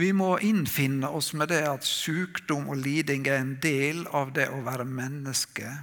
Vi 0.00 0.08
må 0.16 0.38
innfinne 0.40 1.10
oss 1.12 1.34
med 1.36 1.52
det 1.52 1.60
at 1.68 1.84
sykdom 1.84 2.70
og 2.72 2.80
liding 2.80 3.26
er 3.28 3.42
en 3.42 3.58
del 3.60 4.06
av 4.16 4.32
det 4.32 4.46
å 4.48 4.62
være 4.64 4.88
menneske 4.88 5.74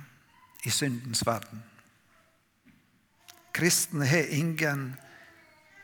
i 0.66 0.74
syndens 0.74 1.22
verden. 1.22 1.62
Kristne 3.54 4.10
har 4.10 4.34
ingen 4.34 4.96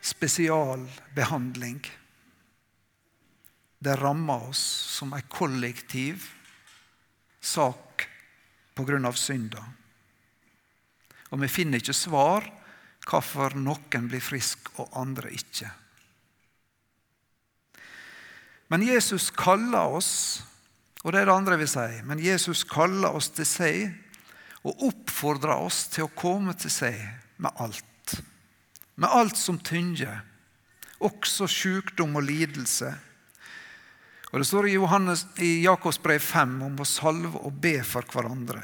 spesialbehandling. 0.02 1.78
Det 3.78 3.96
rammer 4.00 4.48
oss 4.48 4.62
som 4.96 5.12
en 5.12 5.28
kollektiv 5.28 6.30
sak 7.40 8.08
pga. 8.74 9.12
synda. 9.12 9.64
Og 11.30 11.40
vi 11.40 11.48
finner 11.48 11.80
ikke 11.80 11.96
svar 11.96 12.46
hvorfor 13.06 13.54
noen 13.58 14.08
blir 14.10 14.22
friske 14.22 14.72
og 14.82 14.90
andre 14.98 15.30
ikke. 15.34 15.70
Men 18.68 18.82
Jesus 18.82 19.30
kaller 19.30 19.94
oss, 19.94 20.42
og 21.04 21.12
det 21.12 21.20
er 21.20 21.28
det 21.28 21.36
andre 21.36 21.56
vi 21.56 21.62
vil 21.62 21.70
si, 21.70 22.02
men 22.02 22.22
Jesus 22.22 22.64
kaller 22.66 23.14
oss 23.14 23.28
til 23.30 23.46
seg 23.46 23.84
og 24.66 24.88
oppfordrer 24.88 25.54
oss 25.54 25.84
til 25.92 26.08
å 26.08 26.14
komme 26.18 26.56
til 26.58 26.72
seg 26.74 26.98
med 27.38 27.54
alt. 27.62 28.16
Med 28.98 29.12
alt 29.12 29.38
som 29.38 29.60
tynger, 29.60 30.24
også 30.98 31.46
sykdom 31.50 32.16
og 32.18 32.26
lidelse 32.26 32.90
og 34.32 34.38
Det 34.38 34.46
står 34.46 34.68
i, 34.68 34.72
Johannes, 34.74 35.26
i 35.38 35.62
Jakobs 35.62 36.00
brev 36.02 36.20
5 36.20 36.62
om 36.66 36.80
å 36.80 36.88
salve 36.88 37.38
og 37.46 37.60
be 37.62 37.78
for 37.86 38.06
hverandre. 38.10 38.62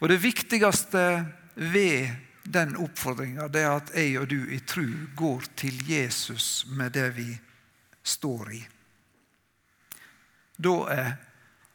Og 0.00 0.08
Det 0.08 0.20
viktigste 0.22 1.02
ved 1.54 2.10
den 2.44 2.76
oppfordringa 2.80 3.48
er 3.52 3.68
at 3.70 3.92
jeg 3.96 4.16
og 4.20 4.28
du 4.30 4.38
i 4.54 4.60
tru 4.60 4.86
går 5.16 5.48
til 5.56 5.80
Jesus 5.88 6.66
med 6.68 6.94
det 6.96 7.08
vi 7.16 7.30
står 8.06 8.52
i. 8.54 8.62
Da 10.56 10.76
er 10.92 11.10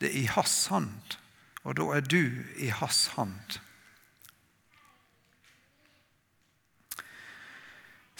det 0.01 0.13
i 0.17 0.25
hans 0.25 0.67
hand, 0.71 1.17
og 1.63 1.75
da 1.77 1.89
er 1.97 2.01
du 2.01 2.23
i 2.57 2.71
hans 2.73 3.11
hand. 3.17 3.59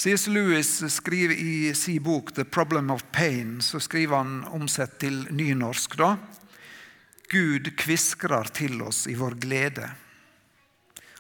C.S. 0.02 0.28
Lewis 0.28 0.94
skriver 0.94 1.36
i 1.36 1.74
sin 1.76 2.04
bok 2.04 2.32
'The 2.34 2.44
Problem 2.44 2.90
of 2.92 3.04
Pain', 3.12 3.62
så 3.62 3.80
skriver 3.80 4.18
han 4.18 4.44
omsett 4.44 4.96
til 5.00 5.28
nynorsk 5.30 5.94
da, 6.00 6.16
Gud 7.30 7.70
kviskrer 7.78 8.50
til 8.50 8.82
oss 8.82 9.04
i 9.08 9.14
vår 9.14 9.36
glede. 9.44 9.92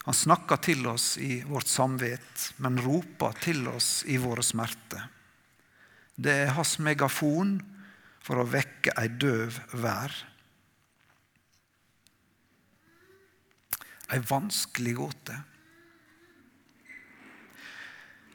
Han 0.07 0.17
snakker 0.17 0.57
til 0.65 0.87
oss 0.89 1.13
i 1.21 1.43
vårt 1.45 1.69
samvitt, 1.69 2.47
men 2.57 2.81
roper 2.81 3.37
til 3.43 3.67
oss 3.69 4.01
i 4.09 4.17
våre 4.17 4.41
smerter. 4.41 5.05
Det 6.17 6.33
er 6.47 6.57
hans 6.57 6.79
megafon 6.81 7.59
for 8.17 8.41
å 8.41 8.49
vekke 8.49 8.97
ei 8.97 9.13
døv 9.13 9.61
vær. 9.77 10.17
Ei 14.09 14.25
vanskelig 14.25 14.97
gåte. 14.97 15.37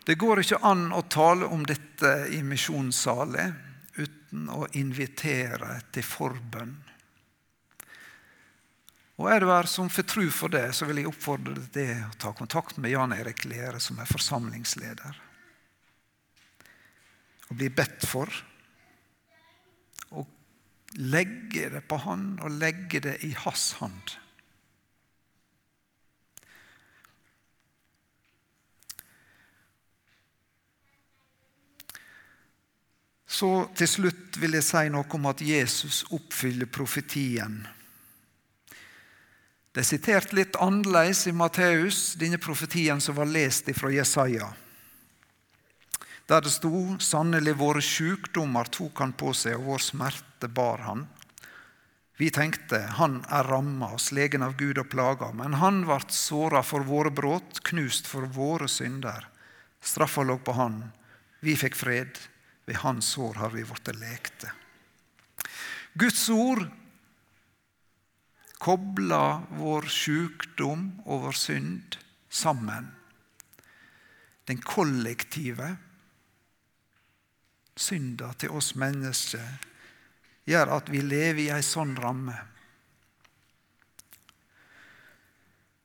Det 0.07 0.15
går 0.15 0.39
ikke 0.39 0.63
an 0.63 0.93
å 0.95 1.03
tale 1.11 1.49
om 1.51 1.65
dette 1.67 2.11
i 2.31 2.39
misjonssaler 2.47 3.55
uten 3.97 4.45
å 4.55 4.67
invitere 4.79 5.81
til 5.91 6.07
forbønn. 6.07 6.77
Og 9.17 9.31
Er 9.33 9.41
du 9.41 9.49
her 9.49 9.67
som 9.67 9.89
får 9.91 10.07
tro 10.13 10.27
for 10.31 10.53
det, 10.53 10.69
så 10.77 10.87
vil 10.87 11.01
jeg 11.01 11.11
oppfordre 11.11 11.57
deg 11.57 11.73
til 11.73 12.05
å 12.05 12.19
ta 12.21 12.31
kontakt 12.37 12.77
med 12.79 12.93
Jan 12.93 13.17
Erik 13.17 13.47
Lere, 13.49 13.81
som 13.81 13.99
er 13.99 14.07
forsamlingsleder. 14.07 15.19
Og 17.49 17.57
bli 17.57 17.71
bedt 17.73 18.07
for. 18.07 18.31
Og 20.13 20.29
legge 21.01 21.71
det 21.73 21.83
på 21.89 21.99
han, 22.05 22.37
og 22.45 22.61
legge 22.61 23.01
det 23.09 23.17
i 23.27 23.33
hans 23.41 23.73
hand. 23.81 24.19
Så 33.37 33.67
til 33.77 33.89
slutt 33.91 34.37
vil 34.41 34.57
jeg 34.57 34.65
si 34.65 34.87
noe 34.93 35.09
om 35.19 35.27
at 35.29 35.43
Jesus 35.45 36.05
oppfyller 36.15 36.69
profetien. 36.73 37.59
Det 39.73 39.83
er 39.83 39.89
sitert 39.91 40.31
litt 40.33 40.57
annerledes 40.57 41.27
i 41.29 41.35
Matteus, 41.37 42.15
denne 42.17 42.39
profetien 42.41 43.03
som 43.03 43.19
var 43.19 43.29
lest 43.29 43.69
fra 43.77 43.91
Jesaja. 43.93 44.47
Der 46.27 46.41
det 46.43 46.53
sto 46.55 46.97
sannelig 47.05 47.53
våre 47.61 47.83
sykdommer 47.85 48.71
tok 48.73 49.03
han 49.05 49.13
på 49.13 49.35
seg, 49.37 49.59
og 49.59 49.69
vår 49.75 49.85
smerte 49.85 50.49
bar 50.49 50.81
han. 50.87 51.03
Vi 52.17 52.31
tenkte 52.33 52.81
han 52.97 53.19
er 53.29 53.51
ramma 53.53 53.91
og 53.99 54.01
slegen 54.01 54.47
av 54.47 54.57
Gud 54.57 54.81
og 54.81 54.89
plaga, 54.89 55.29
men 55.37 55.59
han 55.61 55.83
ble 55.85 55.99
såra 56.09 56.65
for 56.65 56.89
våre 56.89 57.13
brudd, 57.13 57.61
knust 57.69 58.09
for 58.09 58.25
våre 58.33 58.71
synder. 58.73 59.29
Straffa 59.85 60.25
lå 60.25 60.39
på 60.41 60.57
han, 60.57 60.81
vi 61.45 61.53
fikk 61.61 61.77
fred. 61.77 62.17
Ved 62.67 62.81
hans 62.83 63.13
sår 63.15 63.39
har 63.43 63.55
vi 63.55 63.65
blitt 63.65 63.93
lekte. 64.01 64.51
Guds 65.95 66.29
ord 66.29 66.67
kobler 68.59 69.47
vår 69.57 69.87
sykdom 69.93 70.89
og 71.07 71.29
vår 71.29 71.39
synd 71.39 71.99
sammen. 72.29 72.93
den 74.47 74.61
kollektive 74.63 75.73
synda 77.77 78.33
til 78.39 78.55
oss 78.57 78.75
mennesker, 78.79 79.47
gjør 80.47 80.71
at 80.79 80.91
vi 80.93 81.03
lever 81.03 81.43
i 81.43 81.49
ei 81.53 81.65
sånn 81.67 81.97
ramme. 81.99 82.37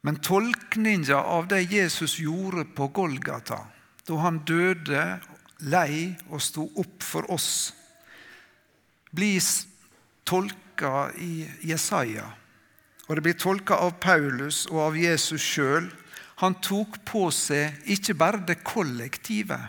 Men 0.05 0.21
tolkninga 0.21 1.19
av 1.19 1.49
det 1.51 1.63
Jesus 1.73 2.19
gjorde 2.21 2.65
på 2.77 2.87
Golgata, 2.95 3.59
da 4.07 4.21
han 4.23 4.41
døde, 4.45 5.03
lei 5.69 6.11
og 6.29 6.41
sto 6.43 6.65
opp 6.81 7.03
for 7.05 7.27
oss, 7.31 7.71
blir 9.11 9.41
tolka 10.27 11.09
i 11.19 11.45
Jesaja. 11.67 12.27
Og 13.07 13.17
det 13.17 13.25
blir 13.25 13.39
tolka 13.39 13.77
av 13.83 13.97
Paulus 14.03 14.63
og 14.71 14.79
av 14.85 14.97
Jesus 14.97 15.43
sjøl. 15.43 15.89
Han 16.41 16.55
tok 16.63 17.01
på 17.05 17.25
seg 17.35 17.83
ikke 17.91 18.15
bare 18.17 18.45
det 18.47 18.61
kollektive, 18.63 19.59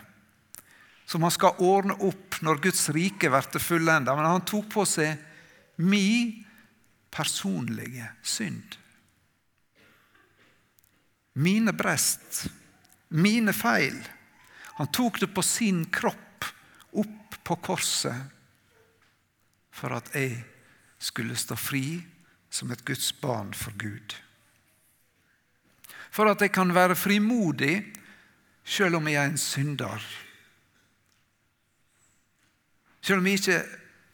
som 1.05 1.25
han 1.25 1.33
skal 1.33 1.59
ordne 1.61 1.97
opp 2.07 2.39
når 2.41 2.63
Guds 2.63 2.87
rike 2.95 3.29
blir 3.29 3.61
fullenda, 3.61 4.15
men 4.15 4.29
han 4.29 4.47
tok 4.47 4.71
på 4.71 4.87
seg 4.87 5.19
mi 5.83 6.39
personlige 7.13 8.07
synd 8.23 8.79
mine 11.33 11.73
brest, 11.73 12.47
mine 13.09 13.53
feil. 13.53 13.97
Han 14.75 14.89
tok 14.91 15.19
det 15.19 15.29
på 15.33 15.41
sin 15.45 15.85
kropp 15.93 16.45
opp 16.93 17.37
på 17.43 17.57
korset 17.65 18.29
for 19.73 19.93
at 19.97 20.11
jeg 20.15 20.37
skulle 21.01 21.37
stå 21.37 21.57
fri 21.59 21.97
som 22.53 22.71
et 22.71 22.85
Guds 22.85 23.09
barn 23.21 23.53
for 23.57 23.73
Gud. 23.77 24.15
For 26.13 26.29
at 26.29 26.41
jeg 26.41 26.53
kan 26.53 26.73
være 26.73 26.95
frimodig 26.95 27.75
selv 28.63 28.99
om 28.99 29.07
jeg 29.09 29.17
er 29.19 29.31
en 29.31 29.41
synder. 29.41 30.05
Selv 33.01 33.19
om 33.19 33.27
jeg 33.27 33.41
ikke 33.41 33.61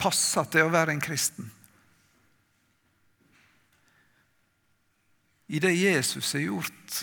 passer 0.00 0.48
til 0.50 0.66
å 0.66 0.72
være 0.72 0.96
en 0.96 1.04
kristen. 1.04 1.50
I 5.50 5.60
det 5.60 5.74
Jesus 5.76 6.32
har 6.32 6.46
gjort, 6.46 7.02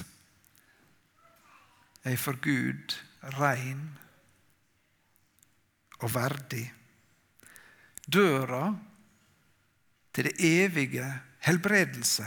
er 2.04 2.15
jeg 2.15 2.24
for 2.24 2.39
Gud 2.41 2.96
rein 3.36 3.84
og 6.00 6.12
verdig. 6.13 6.66
Døra 8.08 8.72
til 10.16 10.30
det 10.30 10.36
evige 10.40 11.08
helbredelse, 11.46 12.26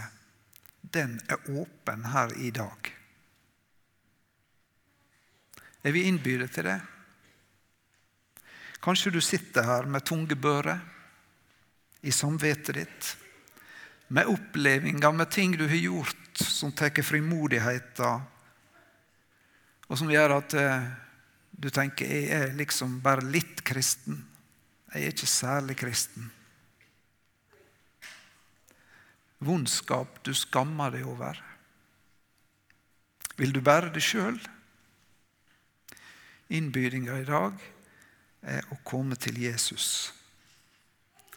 den 0.82 1.20
er 1.28 1.50
åpen 1.56 2.04
her 2.12 2.34
i 2.36 2.50
dag. 2.50 2.90
Jeg 5.82 5.94
vil 5.96 6.06
innbyde 6.06 6.48
til 6.52 6.68
det. 6.68 6.80
Kanskje 8.80 9.12
du 9.12 9.20
sitter 9.20 9.64
her 9.64 9.88
med 9.88 10.04
tunge 10.04 10.36
bører 10.36 10.80
i 12.02 12.12
samvittet 12.12 12.76
ditt 12.76 13.16
med 14.10 14.26
opplevelser, 14.26 15.12
med 15.12 15.30
ting 15.30 15.56
du 15.56 15.66
har 15.68 15.76
gjort 15.76 16.40
som 16.40 16.72
tar 16.72 17.02
frimodigheten, 17.02 18.22
og 19.90 19.98
som 19.98 20.10
gjør 20.10 20.36
at 20.36 20.54
eh, 20.54 20.90
du 21.50 21.66
tenker 21.74 22.06
jeg 22.06 22.28
er 22.32 22.52
liksom 22.56 23.00
bare 23.02 23.26
litt 23.26 23.64
kristen. 23.66 24.22
Jeg 24.94 25.02
er 25.02 25.14
ikke 25.14 25.30
særlig 25.30 25.76
kristen. 25.80 26.30
Vondskap 29.42 30.20
du 30.24 30.30
skammer 30.36 30.94
deg 30.94 31.08
over. 31.08 31.38
Vil 33.40 33.54
du 33.56 33.60
bære 33.64 33.90
det 33.94 34.04
sjøl? 34.04 34.38
Innbydinga 36.54 37.18
i 37.20 37.28
dag 37.28 37.60
er 38.42 38.66
å 38.70 38.78
komme 38.86 39.18
til 39.20 39.38
Jesus. 39.42 40.10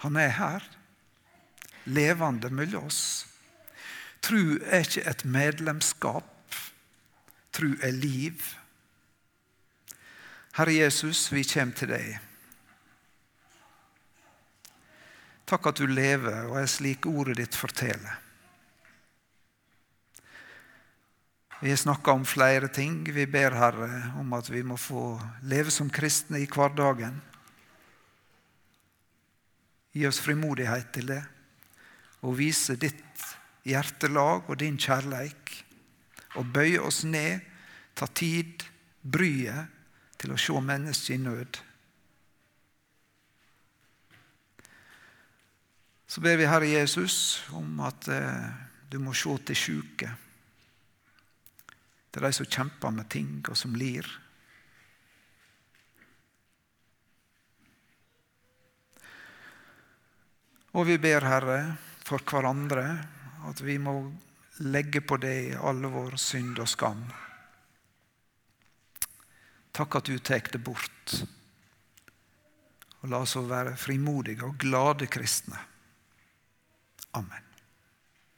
Han 0.04 0.18
er 0.20 0.36
her 0.38 0.66
levende 1.86 2.52
mellom 2.52 2.89
oss. 2.89 3.26
Tru 4.24 4.60
er 4.63 4.86
ikke 4.86 5.06
et 5.10 5.26
medlemskap. 5.28 6.33
Tru 7.54 7.76
er 7.86 7.94
liv. 7.94 8.42
Herre 10.58 10.74
Jesus, 10.74 11.28
vi 11.34 11.46
kommer 11.46 11.78
til 11.78 11.94
deg. 11.94 12.12
Takk 15.50 15.70
at 15.70 15.82
du 15.82 15.86
lever 15.89 16.48
og 16.48 16.58
er 16.62 16.70
slik 16.72 17.06
ordet 17.10 17.38
ditt 17.38 17.58
forteller. 17.58 18.20
Vi 21.63 21.70
har 21.72 21.78
snakka 21.80 22.12
om 22.12 22.26
flere 22.28 22.68
ting. 22.68 23.06
Vi 23.08 23.26
ber 23.26 23.56
Herre 23.56 23.89
om 24.20 24.34
at 24.36 24.50
vi 24.52 24.63
må 24.68 24.76
få 24.76 25.13
leve 25.48 25.72
som 25.72 25.88
kristne 25.94 26.42
i 26.44 26.48
hverdagen. 26.50 27.22
Gi 29.94 30.04
oss 30.10 30.20
frimodighet 30.20 30.89
til 30.92 31.13
det 31.13 31.22
og 32.24 32.36
vise 32.36 32.76
ditt 32.80 33.24
hjertelag 33.68 34.50
og 34.50 34.60
din 34.60 34.76
kjærleik. 34.76 35.62
Og 36.39 36.50
bøye 36.54 36.82
oss 36.82 37.04
ned, 37.06 37.43
ta 37.93 38.08
tid, 38.10 38.65
bryet, 39.02 39.69
til 40.17 40.34
å 40.34 40.39
se 40.39 40.56
mennesket 40.63 41.17
i 41.17 41.22
nød. 41.22 41.60
Så 46.08 46.22
ber 46.22 46.38
vi 46.38 46.48
Herre 46.48 46.69
Jesus 46.69 47.15
om 47.58 47.80
at 47.84 48.08
eh, 48.13 48.50
du 48.89 49.00
må 49.02 49.15
se 49.17 49.34
til 49.50 49.58
sjuke. 49.58 50.12
Til 52.13 52.28
de 52.28 52.30
som 52.38 52.46
kjemper 52.46 52.93
med 52.93 53.10
ting, 53.10 53.39
og 53.50 53.58
som 53.58 53.74
lir. 53.74 54.06
Og 60.78 60.86
vi 60.86 61.00
ber, 61.02 61.26
Herre, 61.26 61.58
for 62.06 62.22
hverandre. 62.30 62.86
At 63.50 63.60
vi 63.65 63.80
må 63.82 63.98
legge 64.62 65.02
på 65.02 65.18
deg 65.18 65.56
all 65.58 65.82
vår 65.89 66.18
synd 66.22 66.60
og 66.62 66.70
skam. 66.70 67.06
Takk 69.74 69.98
at 69.98 70.10
du 70.10 70.20
tar 70.20 70.52
det 70.54 70.62
bort. 70.62 71.16
Og 73.02 73.10
la 73.10 73.24
oss 73.26 73.36
være 73.36 73.74
frimodige 73.80 74.46
og 74.46 74.60
glade 74.62 75.10
kristne. 75.12 75.58
Amen. 77.18 77.53